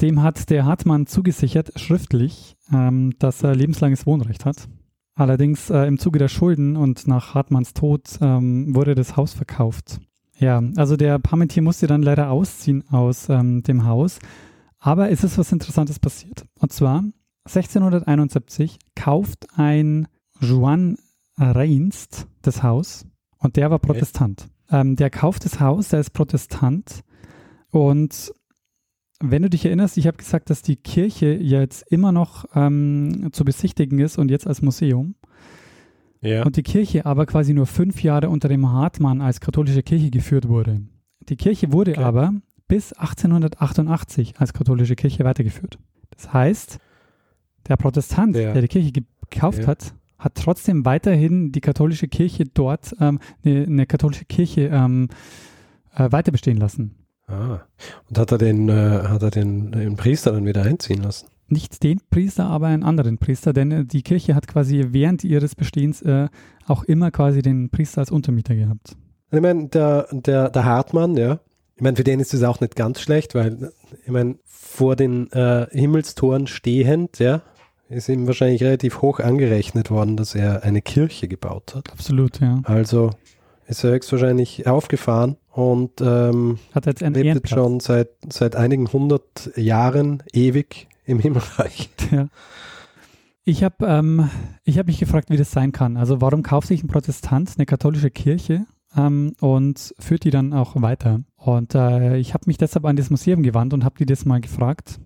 dem 0.00 0.22
hat 0.22 0.50
der 0.50 0.64
Hartmann 0.64 1.06
zugesichert, 1.06 1.78
schriftlich, 1.78 2.56
ähm, 2.72 3.12
dass 3.18 3.42
er 3.42 3.54
lebenslanges 3.54 4.06
Wohnrecht 4.06 4.44
hat. 4.44 4.68
Allerdings 5.14 5.70
äh, 5.70 5.84
im 5.84 5.98
Zuge 5.98 6.18
der 6.18 6.28
Schulden 6.28 6.76
und 6.76 7.06
nach 7.06 7.34
Hartmanns 7.34 7.74
Tod 7.74 8.18
wurde 8.20 8.94
das 8.94 9.16
Haus 9.16 9.34
verkauft. 9.34 10.00
Ja, 10.38 10.62
also 10.76 10.96
der 10.96 11.18
Parmentier 11.18 11.62
musste 11.62 11.86
dann 11.86 12.02
leider 12.02 12.30
ausziehen 12.30 12.82
aus 12.88 13.26
dem 13.26 13.84
Haus. 13.84 14.18
Aber 14.80 15.10
es 15.10 15.22
ist 15.22 15.38
was 15.38 15.52
Interessantes 15.52 15.98
passiert. 15.98 16.46
Und 16.58 16.72
zwar 16.72 17.04
1671 17.44 18.78
kauft 18.94 19.46
ein 19.56 20.08
Juan 20.40 20.96
Reinst 21.36 22.26
das 22.42 22.62
Haus 22.62 23.06
und 23.38 23.56
der 23.56 23.70
war 23.70 23.78
Protestant. 23.78 24.48
Ähm, 24.70 24.96
der 24.96 25.10
kauft 25.10 25.44
das 25.44 25.60
Haus, 25.60 25.88
der 25.88 26.00
ist 26.00 26.10
Protestant 26.10 27.02
und 27.70 28.32
wenn 29.22 29.42
du 29.42 29.50
dich 29.50 29.64
erinnerst, 29.66 29.98
ich 29.98 30.06
habe 30.06 30.16
gesagt, 30.16 30.48
dass 30.50 30.62
die 30.62 30.76
Kirche 30.76 31.34
jetzt 31.34 31.82
immer 31.92 32.10
noch 32.10 32.46
ähm, 32.54 33.28
zu 33.32 33.44
besichtigen 33.44 33.98
ist 33.98 34.18
und 34.18 34.30
jetzt 34.30 34.46
als 34.46 34.62
Museum. 34.62 35.14
Ja. 36.22 36.44
Und 36.44 36.56
die 36.56 36.62
Kirche 36.62 37.04
aber 37.06 37.26
quasi 37.26 37.52
nur 37.52 37.66
fünf 37.66 38.02
Jahre 38.02 38.30
unter 38.30 38.48
dem 38.48 38.70
Hartmann 38.70 39.20
als 39.20 39.40
katholische 39.40 39.82
Kirche 39.82 40.10
geführt 40.10 40.48
wurde. 40.48 40.82
Die 41.28 41.36
Kirche 41.36 41.72
wurde 41.72 41.92
Okay. 41.92 42.02
aber 42.02 42.32
bis 42.70 42.92
1888 42.94 44.34
als 44.38 44.52
katholische 44.52 44.94
Kirche 44.96 45.24
weitergeführt. 45.24 45.78
Das 46.16 46.32
heißt, 46.32 46.78
der 47.68 47.76
Protestant, 47.76 48.36
Ja. 48.36 48.52
der 48.52 48.62
die 48.62 48.68
Kirche 48.68 48.92
ge- 48.92 49.04
gekauft 49.28 49.58
Ja. 49.60 49.66
hat, 49.68 49.92
hat 50.18 50.34
trotzdem 50.34 50.84
weiterhin 50.84 51.50
die 51.52 51.60
katholische 51.60 52.08
Kirche 52.08 52.44
dort, 52.44 52.94
ähm, 53.00 53.18
eine, 53.44 53.64
eine 53.64 53.86
katholische 53.86 54.24
Kirche 54.24 54.68
ähm, 54.72 55.08
äh, 55.94 56.10
weiter 56.12 56.30
bestehen 56.32 56.56
lassen. 56.58 56.94
Ah. 57.26 57.60
Und 58.08 58.18
hat 58.18 58.32
er 58.32 58.38
den, 58.38 58.68
äh, 58.68 59.02
hat 59.08 59.22
er 59.22 59.30
den, 59.30 59.72
den 59.72 59.96
Priester 59.96 60.32
dann 60.32 60.46
wieder 60.46 60.62
einziehen 60.62 61.02
lassen? 61.02 61.26
Nicht 61.48 61.82
den 61.82 62.00
Priester, 62.10 62.46
aber 62.46 62.68
einen 62.68 62.84
anderen 62.84 63.18
Priester, 63.18 63.52
denn 63.52 63.70
äh, 63.72 63.84
die 63.84 64.02
Kirche 64.02 64.34
hat 64.34 64.46
quasi 64.46 64.86
während 64.90 65.24
ihres 65.24 65.54
Bestehens 65.54 66.02
äh, 66.02 66.28
auch 66.66 66.84
immer 66.84 67.10
quasi 67.10 67.42
den 67.42 67.70
Priester 67.70 68.00
als 68.00 68.10
Untermieter 68.10 68.54
gehabt. 68.54 68.96
Ich 69.32 69.40
meine, 69.40 69.68
der, 69.68 70.06
der, 70.12 70.50
der 70.50 70.64
Hartmann, 70.64 71.16
ja, 71.16 71.40
ich 71.80 71.82
meine, 71.82 71.96
für 71.96 72.04
den 72.04 72.20
ist 72.20 72.34
es 72.34 72.42
auch 72.42 72.60
nicht 72.60 72.76
ganz 72.76 73.00
schlecht, 73.00 73.34
weil, 73.34 73.72
ich 74.04 74.10
meine, 74.10 74.36
vor 74.44 74.96
den 74.96 75.32
äh, 75.32 75.66
Himmelstoren 75.70 76.46
stehend, 76.46 77.18
ja, 77.18 77.40
ist 77.88 78.10
ihm 78.10 78.26
wahrscheinlich 78.26 78.62
relativ 78.62 79.00
hoch 79.00 79.18
angerechnet 79.18 79.90
worden, 79.90 80.18
dass 80.18 80.34
er 80.34 80.62
eine 80.62 80.82
Kirche 80.82 81.26
gebaut 81.26 81.74
hat. 81.74 81.90
Absolut, 81.90 82.38
ja. 82.38 82.60
Also 82.64 83.12
ist 83.66 83.82
er 83.82 83.92
höchstwahrscheinlich 83.92 84.66
aufgefahren 84.66 85.38
und 85.52 86.02
ähm, 86.02 86.58
Hat 86.74 86.84
jetzt 86.84 87.00
lebt 87.00 87.16
jetzt 87.16 87.48
schon 87.48 87.80
seit, 87.80 88.10
seit 88.28 88.56
einigen 88.56 88.92
hundert 88.92 89.50
Jahren 89.56 90.22
ewig 90.34 90.86
im 91.06 91.18
Himmelreich. 91.18 91.88
Ja. 92.10 92.28
Ich 93.44 93.64
habe 93.64 93.86
ähm, 93.86 94.28
ich 94.64 94.78
hab 94.78 94.86
mich 94.86 94.98
gefragt, 94.98 95.30
wie 95.30 95.38
das 95.38 95.50
sein 95.50 95.72
kann. 95.72 95.96
Also 95.96 96.20
warum 96.20 96.42
kauft 96.42 96.68
sich 96.68 96.82
ein 96.82 96.88
Protestant 96.88 97.54
eine 97.56 97.64
katholische 97.64 98.10
Kirche 98.10 98.66
ähm, 98.96 99.32
und 99.40 99.94
führt 99.98 100.24
die 100.24 100.30
dann 100.30 100.52
auch 100.52 100.80
weiter? 100.80 101.20
Und 101.36 101.74
äh, 101.74 102.16
ich 102.18 102.34
habe 102.34 102.44
mich 102.46 102.58
deshalb 102.58 102.84
an 102.84 102.96
das 102.96 103.10
Museum 103.10 103.42
gewandt 103.42 103.72
und 103.74 103.84
habe 103.84 103.96
die 103.98 104.06
das 104.06 104.24
mal 104.24 104.40
gefragt. 104.40 105.00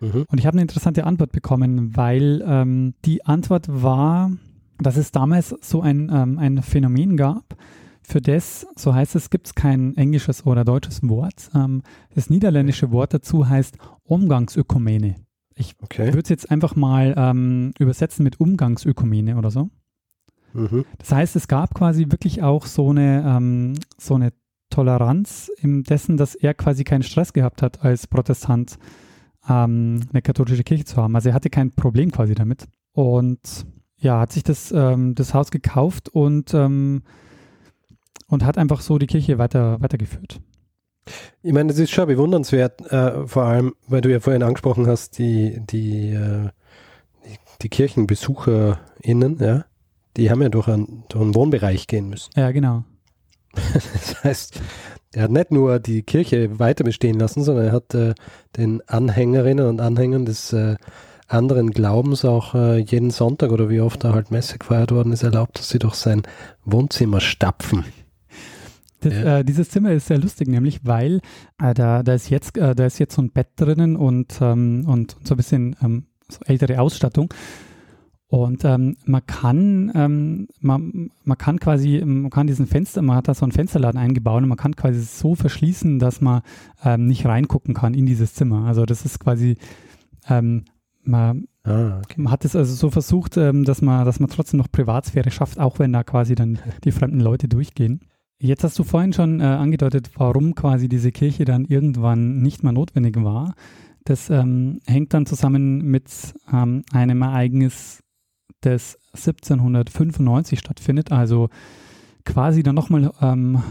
Mhm. 0.00 0.24
Und 0.28 0.38
ich 0.38 0.46
habe 0.46 0.54
eine 0.54 0.62
interessante 0.62 1.04
Antwort 1.04 1.32
bekommen, 1.32 1.96
weil 1.96 2.42
ähm, 2.46 2.94
die 3.04 3.24
Antwort 3.24 3.66
war, 3.68 4.30
dass 4.78 4.96
es 4.96 5.12
damals 5.12 5.50
so 5.60 5.80
ein, 5.80 6.10
ähm, 6.12 6.38
ein 6.38 6.62
Phänomen 6.62 7.16
gab, 7.16 7.56
für 8.04 8.20
das, 8.20 8.66
so 8.74 8.94
heißt 8.94 9.14
es, 9.14 9.30
gibt 9.30 9.46
es 9.46 9.54
kein 9.54 9.96
englisches 9.96 10.44
oder 10.44 10.64
deutsches 10.64 11.08
Wort. 11.08 11.50
Ähm, 11.54 11.82
das 12.14 12.30
niederländische 12.30 12.90
Wort 12.90 13.14
dazu 13.14 13.48
heißt 13.48 13.78
Umgangsökumene. 14.02 15.14
Ich 15.54 15.74
Okay. 15.80 16.06
würde 16.06 16.20
es 16.22 16.28
jetzt 16.28 16.50
einfach 16.50 16.74
mal 16.74 17.14
ähm, 17.16 17.72
übersetzen 17.78 18.24
mit 18.24 18.40
Umgangsökumene 18.40 19.36
oder 19.36 19.50
so. 19.50 19.70
Mhm. 20.52 20.84
Das 20.98 21.12
heißt, 21.12 21.36
es 21.36 21.48
gab 21.48 21.74
quasi 21.74 22.06
wirklich 22.10 22.42
auch 22.42 22.66
so 22.66 22.90
eine, 22.90 23.24
ähm, 23.26 23.74
so 23.98 24.14
eine 24.14 24.32
Toleranz 24.70 25.50
im 25.60 25.84
dessen, 25.84 26.16
dass 26.16 26.34
er 26.34 26.54
quasi 26.54 26.84
keinen 26.84 27.02
Stress 27.02 27.32
gehabt 27.32 27.62
hat, 27.62 27.84
als 27.84 28.06
Protestant 28.06 28.78
ähm, 29.48 30.00
eine 30.10 30.22
katholische 30.22 30.64
Kirche 30.64 30.84
zu 30.84 30.96
haben. 30.96 31.14
Also 31.14 31.28
er 31.28 31.34
hatte 31.34 31.50
kein 31.50 31.70
Problem 31.72 32.10
quasi 32.10 32.34
damit. 32.34 32.66
Und 32.92 33.66
ja, 33.96 34.20
hat 34.20 34.32
sich 34.32 34.42
das, 34.42 34.72
ähm, 34.72 35.14
das 35.14 35.34
Haus 35.34 35.50
gekauft 35.50 36.08
und, 36.08 36.52
ähm, 36.54 37.02
und 38.26 38.44
hat 38.44 38.58
einfach 38.58 38.80
so 38.80 38.98
die 38.98 39.06
Kirche 39.06 39.38
weiter, 39.38 39.80
weitergeführt. 39.80 40.40
Ich 41.42 41.52
meine, 41.52 41.68
das 41.68 41.78
ist 41.78 41.90
schon 41.90 42.06
bewundernswert, 42.06 42.80
äh, 42.92 43.26
vor 43.26 43.44
allem, 43.44 43.74
weil 43.88 44.00
du 44.00 44.10
ja 44.10 44.20
vorhin 44.20 44.42
angesprochen 44.42 44.86
hast, 44.86 45.18
die, 45.18 45.60
die, 45.66 46.10
äh, 46.10 46.48
die, 47.24 47.38
die 47.62 47.68
KirchenbesucherInnen, 47.68 49.38
ja, 49.38 49.64
die 50.16 50.30
haben 50.30 50.42
ja 50.42 50.48
durch 50.48 50.68
einen, 50.68 51.04
durch 51.08 51.22
einen 51.22 51.34
Wohnbereich 51.34 51.86
gehen 51.86 52.08
müssen. 52.08 52.30
Ja, 52.36 52.50
genau. 52.52 52.84
Das 53.72 54.24
heißt, 54.24 54.60
er 55.12 55.24
hat 55.24 55.30
nicht 55.30 55.50
nur 55.50 55.78
die 55.78 56.02
Kirche 56.02 56.58
weiter 56.58 56.84
bestehen 56.84 57.18
lassen, 57.18 57.42
sondern 57.42 57.66
er 57.66 57.72
hat 57.72 57.94
äh, 57.94 58.14
den 58.56 58.80
Anhängerinnen 58.88 59.66
und 59.66 59.80
Anhängern 59.80 60.24
des 60.24 60.52
äh, 60.54 60.76
anderen 61.28 61.70
Glaubens 61.70 62.24
auch 62.24 62.54
äh, 62.54 62.78
jeden 62.78 63.10
Sonntag 63.10 63.52
oder 63.52 63.68
wie 63.68 63.80
oft 63.80 64.04
da 64.04 64.12
halt 64.14 64.30
Messe 64.30 64.58
gefeiert 64.58 64.90
worden 64.92 65.12
ist, 65.12 65.22
erlaubt, 65.22 65.58
dass 65.58 65.68
sie 65.68 65.78
durch 65.78 65.94
sein 65.94 66.22
Wohnzimmer 66.64 67.20
stapfen. 67.20 67.84
Das, 69.00 69.12
Ja. 69.14 69.38
äh, 69.38 69.44
dieses 69.44 69.68
Zimmer 69.70 69.92
ist 69.92 70.06
sehr 70.06 70.18
lustig, 70.18 70.48
nämlich 70.48 70.80
weil 70.84 71.20
äh, 71.60 71.74
da, 71.74 72.02
da, 72.02 72.14
ist 72.14 72.30
jetzt, 72.30 72.56
äh, 72.56 72.74
da 72.74 72.86
ist 72.86 72.98
jetzt 72.98 73.14
so 73.14 73.22
ein 73.22 73.30
Bett 73.30 73.48
drinnen 73.56 73.96
und, 73.96 74.38
ähm, 74.40 74.84
und, 74.86 75.16
und 75.16 75.26
so 75.26 75.34
ein 75.34 75.36
bisschen 75.36 75.76
ähm, 75.82 76.06
so 76.28 76.38
ältere 76.46 76.80
Ausstattung. 76.80 77.32
Und 78.32 78.64
ähm, 78.64 78.96
man 79.04 79.26
kann, 79.26 79.92
ähm, 79.94 80.48
man, 80.58 81.10
man 81.22 81.36
kann 81.36 81.60
quasi, 81.60 82.02
man 82.02 82.30
kann 82.30 82.46
diesen 82.46 82.66
Fenster, 82.66 83.02
man 83.02 83.16
hat 83.16 83.28
da 83.28 83.34
so 83.34 83.44
einen 83.44 83.52
Fensterladen 83.52 84.00
eingebaut 84.00 84.42
und 84.42 84.48
man 84.48 84.56
kann 84.56 84.74
quasi 84.74 85.00
so 85.00 85.34
verschließen, 85.34 85.98
dass 85.98 86.22
man 86.22 86.40
ähm, 86.82 87.08
nicht 87.08 87.26
reingucken 87.26 87.74
kann 87.74 87.92
in 87.92 88.06
dieses 88.06 88.32
Zimmer. 88.32 88.64
Also 88.64 88.86
das 88.86 89.04
ist 89.04 89.20
quasi, 89.20 89.58
ähm, 90.30 90.64
man, 91.04 91.44
Ah, 91.64 91.98
okay. 91.98 92.22
man 92.22 92.32
hat 92.32 92.46
es 92.46 92.56
also 92.56 92.74
so 92.74 92.88
versucht, 92.88 93.36
ähm, 93.36 93.64
dass 93.64 93.82
man, 93.82 94.06
dass 94.06 94.18
man 94.18 94.30
trotzdem 94.30 94.56
noch 94.56 94.72
Privatsphäre 94.72 95.30
schafft, 95.30 95.60
auch 95.60 95.78
wenn 95.78 95.92
da 95.92 96.02
quasi 96.02 96.34
dann 96.34 96.58
die 96.84 96.92
fremden 96.92 97.20
Leute 97.20 97.48
durchgehen. 97.48 98.00
Jetzt 98.38 98.64
hast 98.64 98.78
du 98.78 98.82
vorhin 98.82 99.12
schon 99.12 99.40
äh, 99.40 99.44
angedeutet, 99.44 100.08
warum 100.16 100.54
quasi 100.54 100.88
diese 100.88 101.12
Kirche 101.12 101.44
dann 101.44 101.66
irgendwann 101.66 102.38
nicht 102.38 102.62
mehr 102.62 102.72
notwendig 102.72 103.14
war. 103.22 103.54
Das 104.04 104.30
ähm, 104.30 104.80
hängt 104.86 105.12
dann 105.12 105.26
zusammen 105.26 105.82
mit 105.82 106.06
einem 106.50 107.22
Ereignis, 107.22 108.02
das 108.62 108.98
1795 109.14 110.58
stattfindet, 110.58 111.12
also 111.12 111.48
quasi 112.24 112.62
dann 112.62 112.74
nochmal 112.74 113.12
ähm, 113.20 113.62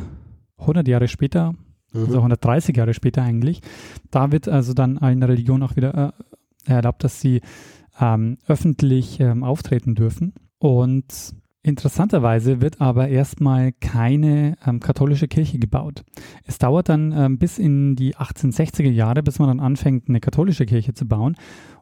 100 0.57 0.87
Jahre 0.87 1.07
später, 1.07 1.55
also 1.93 2.07
Mhm. 2.07 2.15
130 2.17 2.77
Jahre 2.77 2.93
später 2.93 3.21
eigentlich. 3.23 3.61
Da 4.11 4.31
wird 4.31 4.47
also 4.47 4.73
dann 4.73 4.97
eine 4.97 5.27
Religion 5.27 5.63
auch 5.63 5.75
wieder 5.75 6.13
äh, 6.67 6.71
erlaubt, 6.71 7.03
dass 7.03 7.19
sie 7.19 7.41
ähm, 7.99 8.37
öffentlich 8.47 9.19
ähm, 9.19 9.43
auftreten 9.43 9.95
dürfen. 9.95 10.33
Und 10.59 11.33
interessanterweise 11.63 12.61
wird 12.61 12.81
aber 12.81 13.07
erstmal 13.09 13.71
keine 13.71 14.57
ähm, 14.65 14.79
katholische 14.79 15.27
Kirche 15.27 15.59
gebaut. 15.59 16.03
Es 16.45 16.57
dauert 16.57 16.89
dann 16.89 17.11
ähm, 17.15 17.37
bis 17.37 17.59
in 17.59 17.95
die 17.95 18.15
1860er 18.15 18.89
Jahre, 18.89 19.23
bis 19.23 19.39
man 19.39 19.47
dann 19.47 19.59
anfängt, 19.59 20.09
eine 20.09 20.19
katholische 20.19 20.65
Kirche 20.65 20.93
zu 20.93 21.07
bauen. 21.07 21.35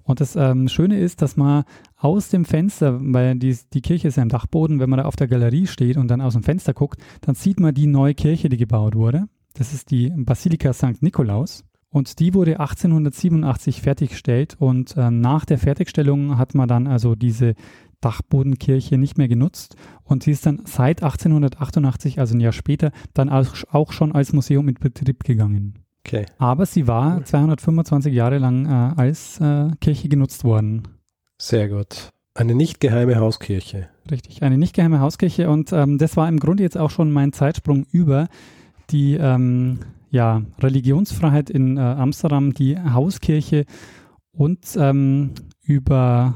Und 0.04 0.22
das 0.22 0.36
ähm, 0.36 0.68
Schöne 0.68 1.00
ist, 1.00 1.22
dass 1.22 1.38
man 1.38 1.64
aus 1.96 2.30
dem 2.30 2.44
Fenster, 2.44 3.00
weil 3.00 3.36
die, 3.36 3.58
die 3.74 3.82
Kirche 3.82 4.08
ist 4.08 4.18
ja 4.18 4.24
im 4.24 4.30
Dachboden, 4.30 4.80
wenn 4.80 4.90
man 4.90 4.98
da 4.98 5.06
auf 5.06 5.16
der 5.16 5.28
Galerie 5.28 5.68
steht 5.68 5.98
und 5.98 6.10
dann 6.10 6.22
aus 6.22 6.34
dem 6.34 6.44
Fenster 6.44 6.74
guckt, 6.74 7.00
dann 7.22 7.36
sieht 7.36 7.60
man 7.60 7.74
die 7.74 7.88
neue 7.88 8.16
Kirche, 8.16 8.50
die 8.50 8.58
gebaut 8.58 8.96
wurde. 8.96 9.26
Das 9.54 9.74
ist 9.74 9.92
die 9.92 10.12
Basilika 10.16 10.74
St. 10.74 11.02
Nikolaus. 11.02 11.64
Und 11.92 12.20
die 12.20 12.36
wurde 12.36 12.60
1887 12.60 13.82
fertiggestellt 13.82 14.56
und 14.60 14.94
ähm, 14.96 15.22
nach 15.22 15.46
der 15.46 15.58
Fertigstellung 15.58 16.38
hat 16.38 16.54
man 16.54 16.68
dann 16.68 16.86
also 16.86 17.16
diese 17.16 17.56
Dachbodenkirche 18.02 18.98
nicht 18.98 19.18
mehr 19.18 19.28
genutzt 19.28 19.76
und 20.04 20.24
sie 20.24 20.32
ist 20.32 20.46
dann 20.46 20.62
seit 20.66 21.04
1888, 21.04 22.20
also 22.20 22.36
ein 22.36 22.40
Jahr 22.40 22.54
später, 22.54 22.92
dann 23.14 23.30
auch, 23.30 23.92
schon 23.92 24.12
als 24.14 24.34
Museum 24.34 24.68
in 24.70 24.76
Betrieb 24.76 25.24
gegangen. 25.24 25.80
Okay. 26.06 26.26
Aber 26.38 26.66
sie 26.66 26.88
war 26.88 27.24
225 27.24 28.14
Jahre 28.14 28.38
lang 28.38 28.66
äh, 28.66 29.00
als 29.00 29.40
äh, 29.42 29.70
Kirche 29.82 30.10
genutzt 30.10 30.44
worden. 30.44 30.88
Sehr 31.38 31.70
gut. 31.70 32.10
Eine 32.34 32.56
nicht 32.56 32.80
geheime 32.80 33.18
Hauskirche. 33.18 33.90
Richtig, 34.10 34.44
eine 34.44 34.58
nicht 34.58 34.76
geheime 34.76 35.02
Hauskirche 35.02 35.50
und 35.50 35.74
ähm, 35.74 35.98
das 35.98 36.16
war 36.16 36.28
im 36.30 36.40
Grunde 36.40 36.64
jetzt 36.64 36.78
auch 36.78 36.90
schon 36.90 37.12
mein 37.12 37.34
Zeitsprung 37.34 37.86
über 37.92 38.28
die 38.92 39.16
ähm, 39.16 39.80
ja, 40.10 40.42
Religionsfreiheit 40.60 41.50
in 41.50 41.78
äh, 41.78 41.82
Amsterdam, 41.82 42.54
die 42.54 42.78
Hauskirche 42.80 43.66
und 44.32 44.60
ähm, 44.78 45.32
über 45.64 46.34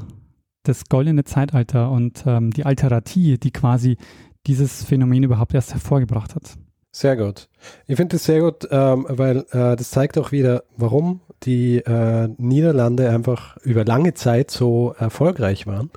das 0.64 0.86
goldene 0.88 1.24
Zeitalter 1.24 1.90
und 1.90 2.24
ähm, 2.26 2.50
die 2.50 2.66
Alteratie, 2.66 3.38
die 3.38 3.52
quasi 3.52 3.96
dieses 4.46 4.84
Phänomen 4.84 5.22
überhaupt 5.22 5.54
erst 5.54 5.72
hervorgebracht 5.72 6.34
hat. 6.34 6.56
Sehr 6.90 7.16
gut. 7.16 7.48
Ich 7.86 7.96
finde 7.96 8.16
das 8.16 8.24
sehr 8.24 8.40
gut, 8.40 8.68
ähm, 8.70 9.06
weil 9.08 9.38
äh, 9.50 9.74
das 9.76 9.90
zeigt 9.90 10.16
auch 10.16 10.30
wieder, 10.32 10.62
warum 10.76 11.20
die 11.42 11.78
äh, 11.78 12.28
Niederlande 12.38 13.10
einfach 13.10 13.56
über 13.58 13.84
lange 13.84 14.14
Zeit 14.14 14.50
so 14.50 14.94
erfolgreich 14.98 15.66
waren, 15.66 15.90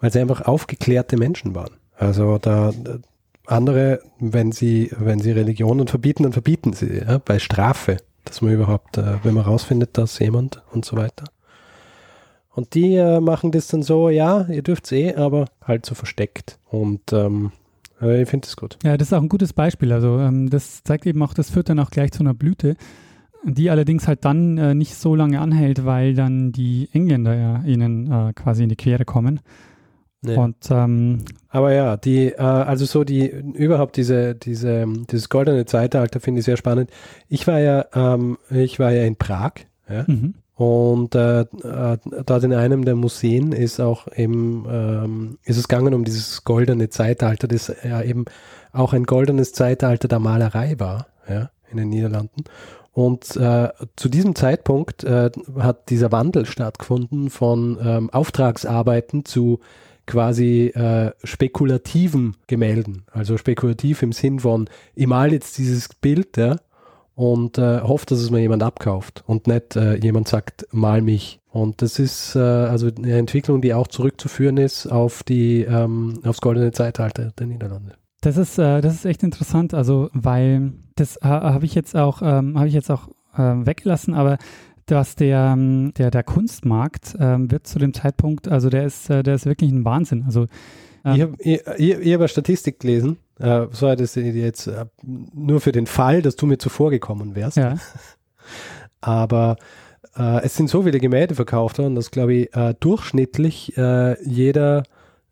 weil 0.00 0.12
sie 0.12 0.20
einfach 0.20 0.42
aufgeklärte 0.42 1.16
Menschen 1.16 1.54
waren. 1.54 1.72
Also 1.96 2.38
da 2.38 2.70
äh, 2.70 2.98
andere, 3.46 4.00
wenn 4.18 4.52
sie, 4.52 4.90
wenn 4.98 5.20
sie 5.20 5.32
Religionen 5.32 5.88
verbieten, 5.88 6.24
dann 6.24 6.32
verbieten 6.32 6.72
sie 6.74 6.98
ja, 6.98 7.18
bei 7.18 7.38
Strafe, 7.38 7.96
dass 8.24 8.42
man 8.42 8.52
überhaupt, 8.52 8.98
äh, 8.98 9.24
wenn 9.24 9.34
man 9.34 9.44
rausfindet, 9.44 9.96
dass 9.96 10.18
jemand 10.18 10.62
und 10.72 10.84
so 10.84 10.96
weiter. 10.96 11.24
Und 12.54 12.74
die 12.74 12.94
äh, 12.94 13.20
machen 13.20 13.50
das 13.50 13.68
dann 13.68 13.82
so, 13.82 14.10
ja, 14.10 14.46
ihr 14.48 14.62
dürft's 14.62 14.92
eh, 14.92 15.14
aber 15.14 15.46
halt 15.64 15.86
so 15.86 15.94
versteckt. 15.94 16.58
Und 16.70 17.12
ähm, 17.12 17.50
äh, 18.00 18.22
ich 18.22 18.28
finde 18.28 18.46
das 18.46 18.56
gut. 18.56 18.78
Ja, 18.82 18.96
das 18.96 19.08
ist 19.08 19.12
auch 19.14 19.22
ein 19.22 19.28
gutes 19.28 19.52
Beispiel. 19.52 19.92
Also 19.92 20.18
ähm, 20.18 20.50
das 20.50 20.82
zeigt 20.84 21.06
eben 21.06 21.22
auch, 21.22 21.32
das 21.32 21.50
führt 21.50 21.70
dann 21.70 21.78
auch 21.78 21.90
gleich 21.90 22.12
zu 22.12 22.20
einer 22.20 22.34
Blüte, 22.34 22.76
die 23.44 23.70
allerdings 23.70 24.06
halt 24.06 24.24
dann 24.24 24.58
äh, 24.58 24.74
nicht 24.74 24.94
so 24.94 25.14
lange 25.14 25.40
anhält, 25.40 25.86
weil 25.86 26.14
dann 26.14 26.52
die 26.52 26.88
Engländer 26.92 27.34
ja 27.34 27.62
ihnen 27.64 28.10
äh, 28.12 28.32
quasi 28.34 28.64
in 28.64 28.68
die 28.68 28.76
Quere 28.76 29.04
kommen. 29.04 29.40
Nee. 30.24 30.36
Und 30.36 30.70
ähm, 30.70 31.24
Aber 31.48 31.72
ja, 31.72 31.96
die, 31.96 32.28
äh, 32.28 32.36
also 32.36 32.84
so 32.84 33.02
die, 33.02 33.26
überhaupt 33.28 33.96
diese, 33.96 34.36
diese, 34.36 34.86
dieses 35.10 35.28
goldene 35.28 35.66
Zeitalter 35.66 36.20
finde 36.20 36.40
ich 36.40 36.44
sehr 36.44 36.56
spannend. 36.56 36.90
Ich 37.28 37.46
war 37.48 37.58
ja, 37.58 37.86
ähm, 37.94 38.38
ich 38.48 38.78
war 38.78 38.92
ja 38.92 39.02
in 39.02 39.16
Prag, 39.16 39.54
ja, 39.88 40.04
mhm. 40.06 40.34
Und 40.54 41.14
äh, 41.14 41.40
äh, 41.40 41.98
dort 42.26 42.44
in 42.44 42.52
einem 42.52 42.84
der 42.84 42.94
Museen 42.94 43.52
ist 43.52 43.80
auch 43.80 44.06
eben, 44.14 44.66
ähm, 44.70 45.38
ist 45.44 45.56
es 45.56 45.68
gegangen 45.68 45.94
um 45.94 46.04
dieses 46.04 46.44
goldene 46.44 46.90
Zeitalter, 46.90 47.48
das 47.48 47.72
ja 47.82 48.02
eben 48.02 48.26
auch 48.72 48.92
ein 48.92 49.04
goldenes 49.04 49.52
Zeitalter 49.52 50.08
der 50.08 50.18
Malerei 50.18 50.74
war, 50.78 51.06
ja, 51.28 51.50
in 51.70 51.78
den 51.78 51.88
Niederlanden. 51.88 52.44
Und 52.92 53.36
äh, 53.36 53.70
zu 53.96 54.10
diesem 54.10 54.34
Zeitpunkt 54.34 55.02
äh, 55.04 55.30
hat 55.58 55.88
dieser 55.88 56.12
Wandel 56.12 56.44
stattgefunden 56.44 57.30
von 57.30 57.78
ähm, 57.82 58.10
Auftragsarbeiten 58.10 59.24
zu 59.24 59.60
quasi 60.06 60.66
äh, 60.74 61.12
spekulativen 61.24 62.36
Gemälden. 62.46 63.06
Also 63.10 63.38
spekulativ 63.38 64.02
im 64.02 64.12
Sinn 64.12 64.40
von, 64.40 64.68
ich 64.94 65.06
mal 65.06 65.32
jetzt 65.32 65.56
dieses 65.56 65.88
Bild 65.88 66.36
ja, 66.36 66.56
und 67.14 67.58
äh, 67.58 67.80
hoffe, 67.80 68.06
dass 68.06 68.20
es 68.20 68.30
mir 68.30 68.40
jemand 68.40 68.62
abkauft 68.62 69.22
und 69.26 69.46
nicht 69.46 69.76
äh, 69.76 69.96
jemand 69.96 70.28
sagt, 70.28 70.66
mal 70.72 71.02
mich. 71.02 71.40
Und 71.50 71.82
das 71.82 71.98
ist 71.98 72.34
äh, 72.34 72.38
also 72.38 72.88
eine 72.96 73.18
Entwicklung, 73.18 73.60
die 73.60 73.74
auch 73.74 73.86
zurückzuführen 73.86 74.56
ist 74.56 74.86
auf 74.86 75.22
die 75.22 75.62
ähm, 75.62 76.20
aufs 76.24 76.40
goldene 76.40 76.72
Zeitalter 76.72 77.32
der 77.38 77.46
Niederlande. 77.46 77.94
das 78.22 78.36
ist 78.36 78.58
äh, 78.58 78.80
das 78.80 78.94
ist 78.94 79.04
echt 79.04 79.22
interessant. 79.22 79.74
Also 79.74 80.08
weil 80.14 80.72
das 80.96 81.18
ha, 81.22 81.52
habe 81.52 81.66
ich 81.66 81.74
jetzt 81.74 81.96
auch 81.96 82.22
ähm, 82.22 82.58
habe 82.58 82.68
ich 82.68 82.74
jetzt 82.74 82.90
auch 82.90 83.08
ähm, 83.36 83.66
weggelassen, 83.66 84.14
aber 84.14 84.38
dass 84.86 85.14
der, 85.14 85.52
ähm, 85.54 85.92
der, 85.96 86.10
der 86.10 86.22
Kunstmarkt 86.22 87.16
ähm, 87.18 87.50
wird 87.50 87.66
zu 87.66 87.78
dem 87.78 87.94
Zeitpunkt, 87.94 88.48
also 88.48 88.68
der 88.68 88.84
ist, 88.84 89.08
äh, 89.10 89.22
der 89.22 89.36
ist 89.36 89.46
wirklich 89.46 89.70
ein 89.70 89.84
Wahnsinn. 89.84 90.24
Also 90.26 90.46
ähm, 91.04 91.14
Ich 91.14 91.22
habe 91.22 91.36
ich, 91.38 91.60
ich, 91.78 92.06
ich 92.06 92.12
hab 92.12 92.20
eine 92.20 92.28
Statistik 92.28 92.80
gelesen, 92.80 93.18
äh, 93.38 93.66
so 93.70 93.88
hat 93.88 94.00
es 94.00 94.14
jetzt 94.14 94.66
äh, 94.66 94.86
nur 95.02 95.60
für 95.60 95.72
den 95.72 95.86
Fall, 95.86 96.22
dass 96.22 96.36
du 96.36 96.46
mir 96.46 96.58
zuvor 96.58 96.90
gekommen 96.90 97.34
wärst. 97.34 97.56
ja, 97.56 97.76
Aber 99.00 99.56
äh, 100.16 100.42
es 100.44 100.56
sind 100.56 100.68
so 100.68 100.82
viele 100.82 101.00
Gemälde 101.00 101.34
verkauft 101.34 101.78
worden, 101.78 101.94
dass, 101.94 102.10
glaube 102.10 102.34
ich, 102.34 102.54
äh, 102.54 102.74
durchschnittlich 102.78 103.76
äh, 103.76 104.22
jeder 104.24 104.84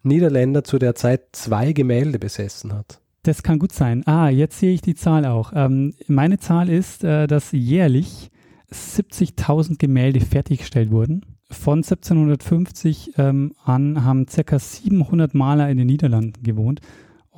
Niederländer 0.02 0.64
zu 0.64 0.78
der 0.78 0.94
Zeit 0.94 1.22
zwei 1.32 1.72
Gemälde 1.72 2.18
besessen 2.18 2.72
hat. 2.72 3.00
Das 3.22 3.42
kann 3.42 3.58
gut 3.58 3.72
sein. 3.72 4.06
Ah, 4.06 4.30
jetzt 4.30 4.58
sehe 4.58 4.72
ich 4.72 4.80
die 4.80 4.94
Zahl 4.94 5.26
auch. 5.26 5.52
Ähm, 5.54 5.94
meine 6.06 6.38
Zahl 6.38 6.70
ist, 6.70 7.04
äh, 7.04 7.26
dass 7.26 7.52
jährlich 7.52 8.30
70.000 8.72 9.78
Gemälde 9.78 10.20
fertiggestellt 10.20 10.90
wurden. 10.90 11.26
Von 11.50 11.78
1750 11.78 13.14
ähm, 13.18 13.54
an 13.64 14.04
haben 14.04 14.26
ca. 14.26 14.58
700 14.58 15.34
Maler 15.34 15.68
in 15.68 15.78
den 15.78 15.86
Niederlanden 15.86 16.42
gewohnt. 16.42 16.80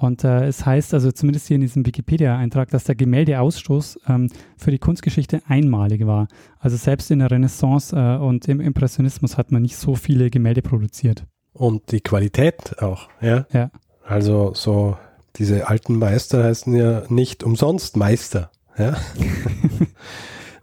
Und 0.02 0.24
äh, 0.24 0.46
es 0.46 0.66
heißt 0.66 0.94
also 0.94 1.12
zumindest 1.12 1.46
hier 1.46 1.54
in 1.54 1.60
diesem 1.60 1.86
Wikipedia-Eintrag, 1.86 2.70
dass 2.70 2.84
der 2.84 2.94
Gemäldeausstoß 2.96 4.00
ähm, 4.08 4.30
für 4.56 4.72
die 4.72 4.78
Kunstgeschichte 4.78 5.42
einmalig 5.46 6.06
war. 6.06 6.26
Also 6.58 6.76
selbst 6.76 7.10
in 7.10 7.20
der 7.20 7.30
Renaissance 7.30 7.94
äh, 7.94 8.16
und 8.16 8.48
im 8.48 8.60
Impressionismus 8.60 9.38
hat 9.38 9.52
man 9.52 9.62
nicht 9.62 9.76
so 9.76 9.94
viele 9.94 10.28
Gemälde 10.28 10.60
produziert. 10.60 11.24
Und 11.52 11.92
die 11.92 12.00
Qualität 12.00 12.82
auch, 12.82 13.08
ja? 13.20 13.46
Ja. 13.52 13.70
Also 14.04 14.52
so 14.54 14.96
diese 15.36 15.68
alten 15.68 15.98
Meister 15.98 16.44
heißen 16.44 16.74
ja 16.74 17.04
nicht 17.08 17.44
umsonst 17.44 17.96
Meister, 17.96 18.50
ja? 18.76 18.96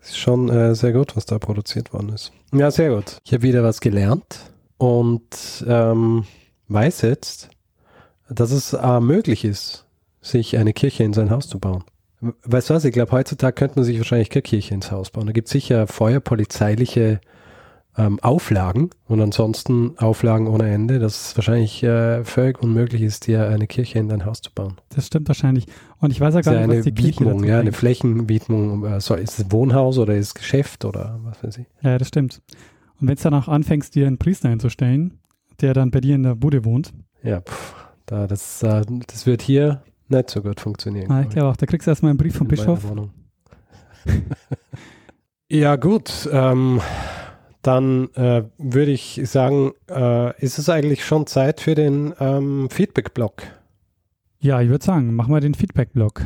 ist 0.10 0.18
schon 0.18 0.50
äh, 0.50 0.76
sehr 0.76 0.94
gut, 0.94 1.16
was 1.16 1.26
da 1.26 1.40
produziert 1.40 1.94
worden 1.94 2.10
ist. 2.10 2.32
Ja, 2.54 2.72
sehr 2.72 2.96
gut. 2.96 3.18
Ich 3.26 3.34
habe 3.34 3.44
wieder 3.44 3.64
was 3.64 3.82
gelernt 3.82 4.40
und 4.78 5.66
ähm, 5.68 6.26
weiß 6.68 7.02
jetzt, 7.02 7.50
dass 8.30 8.52
es 8.52 8.74
äh, 8.74 9.00
möglich 9.00 9.46
ist, 9.46 9.86
sich 10.22 10.58
eine 10.58 10.74
Kirche 10.74 11.04
in 11.04 11.14
sein 11.14 11.30
Haus 11.30 11.48
zu 11.48 11.60
bauen. 11.60 11.84
Weißt 12.22 12.70
du 12.70 12.74
was, 12.74 12.84
ich 12.84 12.92
glaube, 12.92 13.12
heutzutage 13.14 13.54
könnte 13.54 13.78
man 13.78 13.86
sich 13.86 13.98
wahrscheinlich 13.98 14.30
keine 14.30 14.42
Kirche 14.44 14.74
ins 14.74 14.92
Haus 14.92 15.10
bauen. 15.10 15.26
Da 15.26 15.32
gibt 15.32 15.48
es 15.48 15.54
sicher 15.54 15.88
feuerpolizeiliche 15.88 17.22
ähm, 17.98 18.20
Auflagen 18.22 18.92
und 19.08 19.20
ansonsten 19.20 19.98
Auflagen 19.98 20.48
ohne 20.48 20.70
Ende, 20.70 21.00
dass 21.00 21.30
es 21.30 21.38
wahrscheinlich 21.38 21.84
äh, 21.84 22.24
völlig 22.24 22.62
unmöglich 22.62 23.02
ist, 23.02 23.28
dir 23.28 23.48
eine 23.50 23.68
Kirche 23.68 24.00
in 24.00 24.08
dein 24.10 24.26
Haus 24.26 24.42
zu 24.42 24.52
bauen. 24.54 24.76
Das 24.90 25.08
stimmt 25.08 25.28
wahrscheinlich. 25.28 25.66
Und 26.00 26.12
ich 26.12 26.22
weiß 26.22 26.34
ja 26.36 26.42
gar 26.42 26.52
nicht, 26.54 26.62
eine 26.64 26.78
was 26.78 26.84
die 26.86 26.92
Kirche 26.94 27.22
Widmung, 27.22 27.44
ja, 27.44 27.60
eine. 27.60 27.72
Flächenwidmung. 27.74 28.86
Äh, 28.86 29.02
soll, 29.02 29.20
ist 29.20 29.40
es 29.40 29.52
Wohnhaus 29.52 29.98
oder 29.98 30.16
ist 30.16 30.28
es 30.28 30.34
Geschäft 30.36 30.86
oder 30.86 31.20
was 31.24 31.44
weiß 31.44 31.58
ich? 31.58 31.66
Ja, 31.82 31.98
das 31.98 32.08
stimmt. 32.08 32.42
Und 33.02 33.08
wenn 33.08 33.16
du 33.16 33.24
dann 33.24 33.34
auch 33.34 33.48
anfängst, 33.48 33.96
dir 33.96 34.08
einen 34.08 34.18
Priester 34.18 34.50
einzustellen, 34.50 35.20
der 35.62 35.74
dann 35.74 35.92
bei 35.92 36.00
dir 36.00 36.16
in 36.16 36.24
der 36.24 36.36
Bude 36.36 36.64
wohnt, 36.66 36.94
Ja, 37.24 37.42
pff, 37.42 37.76
da, 38.06 38.28
das, 38.28 38.64
äh, 38.64 38.84
das 39.08 39.26
wird 39.26 39.42
hier 39.42 39.82
nicht 40.08 40.30
so 40.30 40.42
gut 40.42 40.60
funktionieren. 40.62 41.12
ah, 41.12 41.22
ich 41.22 41.30
glaub 41.30 41.34
glaube 41.34 41.50
auch, 41.50 41.58
da 41.58 41.66
kriegst 41.66 41.86
du 41.88 41.92
erstmal 41.92 42.12
einen 42.12 42.18
Brief 42.18 42.36
vom 42.36 42.48
Bischof. 42.48 42.82
Ja, 45.52 45.76
gut. 45.78 46.30
Ähm, 46.32 46.80
dann 47.62 48.10
äh, 48.14 48.44
würde 48.58 48.92
ich 48.92 49.22
sagen, 49.26 49.74
äh, 49.90 50.40
ist 50.44 50.60
es 50.60 50.70
eigentlich 50.70 51.06
schon 51.06 51.28
Zeit 51.28 51.60
für 51.60 51.76
den 51.76 52.14
ähm, 52.20 52.70
Feedback-Blog. 52.70 53.44
Ja, 54.40 54.62
ich 54.62 54.70
würde 54.70 54.86
sagen, 54.86 55.14
machen 55.16 55.34
wir 55.34 55.42
den 55.42 55.54
Feedback-Blog. 55.54 56.22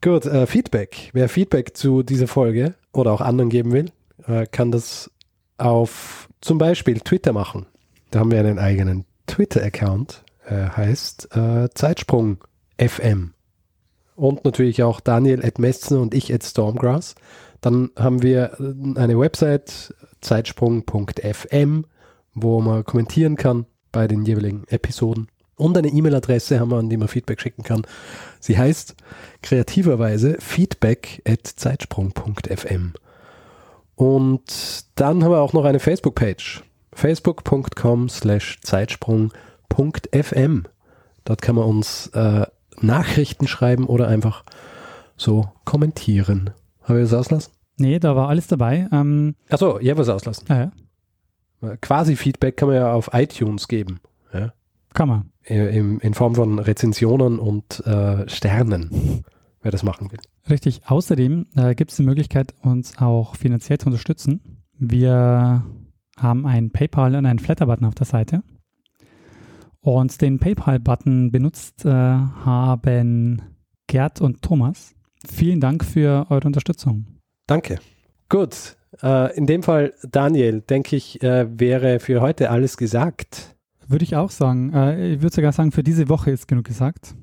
Gut, 0.00 0.26
äh, 0.26 0.46
Feedback. 0.46 1.10
Wer 1.12 1.28
Feedback 1.28 1.76
zu 1.76 2.02
dieser 2.02 2.28
Folge 2.28 2.74
oder 2.92 3.12
auch 3.12 3.20
anderen 3.20 3.50
geben 3.50 3.72
will, 3.72 3.90
äh, 4.26 4.46
kann 4.46 4.70
das 4.70 5.10
auf 5.58 6.28
zum 6.40 6.58
Beispiel 6.58 7.00
Twitter 7.00 7.32
machen. 7.32 7.66
Da 8.10 8.20
haben 8.20 8.30
wir 8.30 8.38
einen 8.38 8.58
eigenen 8.58 9.06
Twitter-Account, 9.26 10.22
äh, 10.46 10.68
heißt 10.68 11.34
äh, 11.34 11.68
Zeitsprung 11.74 12.38
FM. 12.78 13.32
Und 14.14 14.44
natürlich 14.44 14.82
auch 14.84 15.00
Daniel 15.00 15.44
at 15.44 15.58
Metzen 15.58 15.98
und 15.98 16.14
ich 16.14 16.32
at 16.32 16.44
Stormgrass. 16.44 17.16
Dann 17.60 17.90
haben 17.96 18.22
wir 18.22 18.58
eine 18.96 19.18
Website, 19.18 19.94
zeitsprung.fm, 20.24 21.84
wo 22.34 22.60
man 22.60 22.84
kommentieren 22.84 23.36
kann 23.36 23.66
bei 23.92 24.08
den 24.08 24.24
jeweiligen 24.24 24.64
Episoden. 24.68 25.28
Und 25.56 25.78
eine 25.78 25.88
E-Mail-Adresse 25.88 26.58
haben 26.58 26.70
wir, 26.70 26.78
an 26.78 26.88
die 26.88 26.96
man 26.96 27.08
Feedback 27.08 27.40
schicken 27.40 27.62
kann. 27.62 27.86
Sie 28.40 28.58
heißt 28.58 28.96
kreativerweise 29.42 30.36
feedback 30.40 31.22
at 31.24 31.46
zeitsprung.fm. 31.46 32.94
Und 33.94 34.86
dann 34.96 35.22
haben 35.22 35.30
wir 35.30 35.40
auch 35.40 35.52
noch 35.52 35.64
eine 35.64 35.78
Facebook-Page. 35.78 36.64
Facebook.com 36.92 38.08
slash 38.08 38.58
zeitsprung.fm. 38.62 40.64
Dort 41.24 41.42
kann 41.42 41.54
man 41.54 41.64
uns 41.64 42.08
äh, 42.08 42.46
Nachrichten 42.80 43.46
schreiben 43.46 43.86
oder 43.86 44.08
einfach 44.08 44.44
so 45.16 45.48
kommentieren. 45.64 46.50
Haben 46.82 46.96
wir 46.96 47.02
das 47.02 47.14
auslassen? 47.14 47.52
Nee, 47.76 47.98
da 47.98 48.14
war 48.16 48.28
alles 48.28 48.46
dabei. 48.46 48.88
Ähm, 48.92 49.34
Achso, 49.50 49.78
ja, 49.80 49.96
was 49.96 50.08
auslassen. 50.08 50.46
ja, 50.48 50.70
Quasi 51.80 52.14
Feedback 52.16 52.56
kann 52.56 52.68
man 52.68 52.76
ja 52.76 52.92
auf 52.92 53.10
iTunes 53.12 53.68
geben. 53.68 54.00
Ja? 54.32 54.52
kann 54.92 55.08
man. 55.08 55.30
Äh, 55.44 55.76
im- 55.76 55.98
In 56.00 56.14
Form 56.14 56.34
von 56.36 56.58
Rezensionen 56.60 57.38
und 57.40 57.84
äh, 57.86 58.28
Sternen, 58.28 59.24
wer 59.62 59.72
das 59.72 59.82
machen 59.82 60.10
will. 60.12 60.18
Richtig. 60.48 60.82
Außerdem 60.86 61.46
äh, 61.56 61.74
gibt 61.74 61.90
es 61.90 61.96
die 61.96 62.02
Möglichkeit, 62.04 62.54
uns 62.62 62.98
auch 62.98 63.34
finanziell 63.34 63.78
zu 63.78 63.86
unterstützen. 63.86 64.40
Wir 64.78 65.64
haben 66.16 66.46
einen 66.46 66.70
PayPal 66.70 67.16
und 67.16 67.26
einen 67.26 67.38
Flatter-Button 67.40 67.86
auf 67.86 67.94
der 67.96 68.06
Seite. 68.06 68.42
Und 69.80 70.20
den 70.22 70.38
PayPal-Button 70.38 71.30
benutzt 71.32 71.84
äh, 71.84 71.90
haben 71.90 73.42
Gerd 73.86 74.20
und 74.20 74.42
Thomas. 74.42 74.94
Vielen 75.26 75.60
Dank 75.60 75.84
für 75.84 76.26
eure 76.30 76.46
Unterstützung. 76.46 77.06
Danke. 77.46 77.78
Gut. 78.28 78.76
Äh, 79.02 79.36
in 79.36 79.46
dem 79.46 79.62
Fall, 79.62 79.92
Daniel, 80.02 80.60
denke 80.60 80.96
ich, 80.96 81.22
äh, 81.22 81.46
wäre 81.58 82.00
für 82.00 82.20
heute 82.20 82.50
alles 82.50 82.76
gesagt 82.76 83.54
Würde 83.86 84.04
ich 84.04 84.16
auch 84.16 84.30
sagen. 84.30 84.72
Äh, 84.72 85.14
ich 85.14 85.22
würde 85.22 85.34
sogar 85.34 85.52
sagen, 85.52 85.72
für 85.72 85.82
diese 85.82 86.08
Woche 86.08 86.30
ist 86.30 86.48
genug 86.48 86.64
gesagt. 86.64 87.14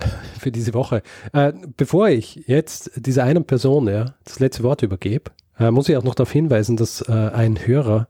für 0.38 0.52
diese 0.52 0.74
Woche. 0.74 1.02
Bevor 1.76 2.08
ich 2.08 2.44
jetzt 2.46 2.92
dieser 2.94 3.24
einen 3.24 3.44
Person 3.44 3.88
ja, 3.88 4.14
das 4.24 4.38
letzte 4.38 4.62
Wort 4.62 4.84
übergebe, 4.84 5.32
muss 5.72 5.88
ich 5.88 5.96
auch 5.96 6.04
noch 6.04 6.14
darauf 6.14 6.30
hinweisen, 6.30 6.76
dass 6.76 7.02
ein 7.02 7.66
Hörer 7.66 8.06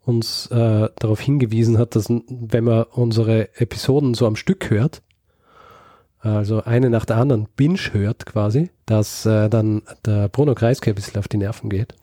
uns 0.00 0.48
darauf 0.48 1.20
hingewiesen 1.20 1.76
hat, 1.76 1.94
dass 1.94 2.08
wenn 2.08 2.64
man 2.64 2.84
unsere 2.84 3.54
Episoden 3.60 4.14
so 4.14 4.26
am 4.26 4.34
Stück 4.34 4.70
hört, 4.70 5.02
also 6.28 6.64
eine 6.64 6.90
nach 6.90 7.04
der 7.04 7.16
anderen 7.16 7.46
binge 7.56 7.78
hört 7.92 8.26
quasi, 8.26 8.70
dass 8.86 9.26
äh, 9.26 9.48
dann 9.48 9.82
der 10.04 10.28
Bruno 10.28 10.54
Kreisky 10.54 10.90
ein 10.90 10.94
bisschen 10.94 11.18
auf 11.18 11.28
die 11.28 11.36
Nerven 11.36 11.70
geht. 11.70 11.94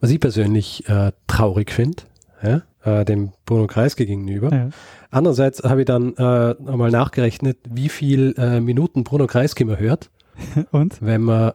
Was 0.00 0.10
ich 0.10 0.20
persönlich 0.20 0.88
äh, 0.88 1.12
traurig 1.26 1.70
finde, 1.70 2.02
ja, 2.42 2.62
äh, 2.84 3.04
dem 3.04 3.32
Bruno 3.44 3.66
Kreisky 3.66 4.06
gegenüber. 4.06 4.54
Ja. 4.54 4.68
Andererseits 5.10 5.62
habe 5.62 5.80
ich 5.80 5.86
dann 5.86 6.14
äh, 6.16 6.54
einmal 6.66 6.90
nachgerechnet, 6.90 7.58
wie 7.68 7.88
viel 7.88 8.34
äh, 8.38 8.60
Minuten 8.60 9.04
Bruno 9.04 9.26
Kreisky 9.26 9.64
man 9.64 9.78
hört, 9.78 10.10
Und? 10.70 11.00
wenn 11.00 11.22
man 11.22 11.52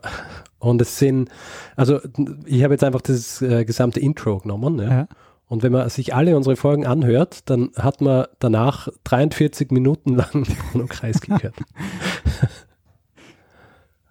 und 0.58 0.80
es 0.80 0.96
sind, 0.96 1.28
also 1.74 1.98
ich 2.46 2.62
habe 2.62 2.74
jetzt 2.74 2.84
einfach 2.84 3.00
das 3.00 3.42
äh, 3.42 3.64
gesamte 3.64 3.98
Intro 3.98 4.38
genommen, 4.38 4.78
ja. 4.78 4.90
Ja. 4.90 5.08
Und 5.52 5.62
wenn 5.62 5.72
man 5.72 5.86
sich 5.90 6.14
alle 6.14 6.34
unsere 6.34 6.56
Folgen 6.56 6.86
anhört, 6.86 7.50
dann 7.50 7.72
hat 7.76 8.00
man 8.00 8.24
danach 8.38 8.88
43 9.04 9.70
Minuten 9.70 10.14
lang 10.14 10.46
Bruno 10.72 10.86
Kreisky 10.88 11.26
gehört. 11.26 11.54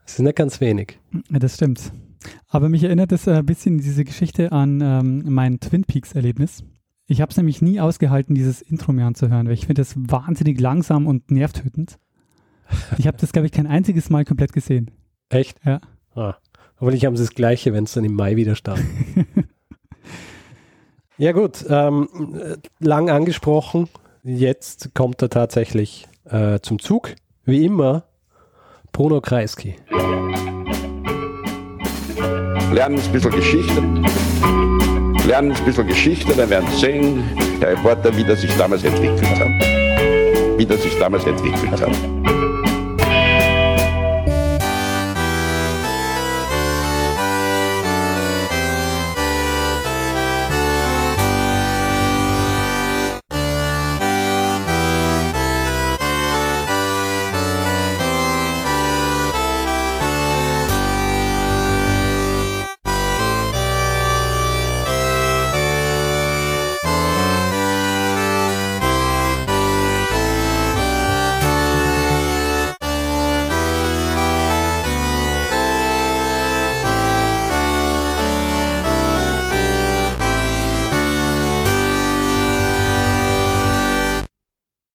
Das 0.06 0.14
ist 0.14 0.20
nicht 0.20 0.36
ganz 0.36 0.62
wenig. 0.62 1.00
Ja, 1.32 1.40
das 1.40 1.56
stimmt. 1.56 1.94
Aber 2.48 2.70
mich 2.70 2.84
erinnert 2.84 3.12
es 3.12 3.26
äh, 3.26 3.32
ein 3.32 3.46
bisschen 3.48 3.80
diese 3.80 4.06
Geschichte 4.06 4.52
an 4.52 4.82
ähm, 4.82 5.24
mein 5.34 5.60
Twin 5.60 5.84
Peaks-Erlebnis. 5.84 6.64
Ich 7.08 7.22
habe 7.22 7.32
es 7.32 7.38
nämlich 7.38 7.60
nie 7.60 7.80
ausgehalten, 7.80 8.36
dieses 8.36 8.62
Intro 8.62 8.94
mir 8.94 9.08
anzuhören, 9.08 9.48
weil 9.48 9.56
ich 9.56 9.66
finde 9.66 9.82
das 9.82 9.96
wahnsinnig 9.98 10.60
langsam 10.60 11.08
und 11.08 11.32
nervtötend. 11.32 11.98
Ich 13.00 13.08
habe 13.08 13.18
das, 13.18 13.32
glaube 13.32 13.48
ich, 13.48 13.52
kein 13.52 13.66
einziges 13.66 14.12
Mal 14.12 14.26
komplett 14.26 14.54
gesehen. 14.54 14.92
Echt? 15.30 15.58
Ja. 15.66 15.82
Ah. 16.14 16.36
Aber 16.76 16.92
nicht 16.92 17.04
haben 17.04 17.18
sie 17.18 17.24
das 17.24 17.34
Gleiche, 17.34 17.74
wenn 17.74 17.86
es 17.86 17.94
dann 17.94 18.06
im 18.06 18.14
Mai 18.14 18.36
wieder 18.36 18.54
startet. 18.54 18.86
ja 21.22 21.34
gut, 21.34 21.64
ähm, 21.70 22.10
äh, 22.34 22.58
lang 22.84 23.12
angesprochen. 23.12 23.88
Jetzt 24.24 24.96
kommt 24.96 25.22
er 25.22 25.30
tatsächlich 25.30 26.08
äh, 26.28 26.60
zum 26.62 26.80
Zug. 26.80 27.14
Wie 27.46 27.64
immer, 27.64 28.06
Bruno 28.92 29.22
Kreisky. 29.22 29.76
Lernen 32.74 33.00
ein 33.00 33.12
bisschen 33.12 33.32
Geschichte. 33.32 33.82
Lernen 35.28 35.52
ein 35.52 35.64
bisschen 35.64 35.88
Geschichte, 35.88 36.34
dann 36.34 36.50
werden 36.50 36.68
Sie 36.72 36.80
sehen, 36.80 37.24
der 37.62 37.74
Reporter, 37.74 38.18
wie 38.18 38.24
das 38.24 38.42
sich 38.42 38.58
damals 38.58 38.84
entwickelt 38.84 39.40
hat. 39.40 39.48
Wie 40.58 40.66
das 40.66 40.82
sich 40.82 40.98
damals 40.98 41.24
entwickelt 41.26 41.80
hat. 41.80 42.51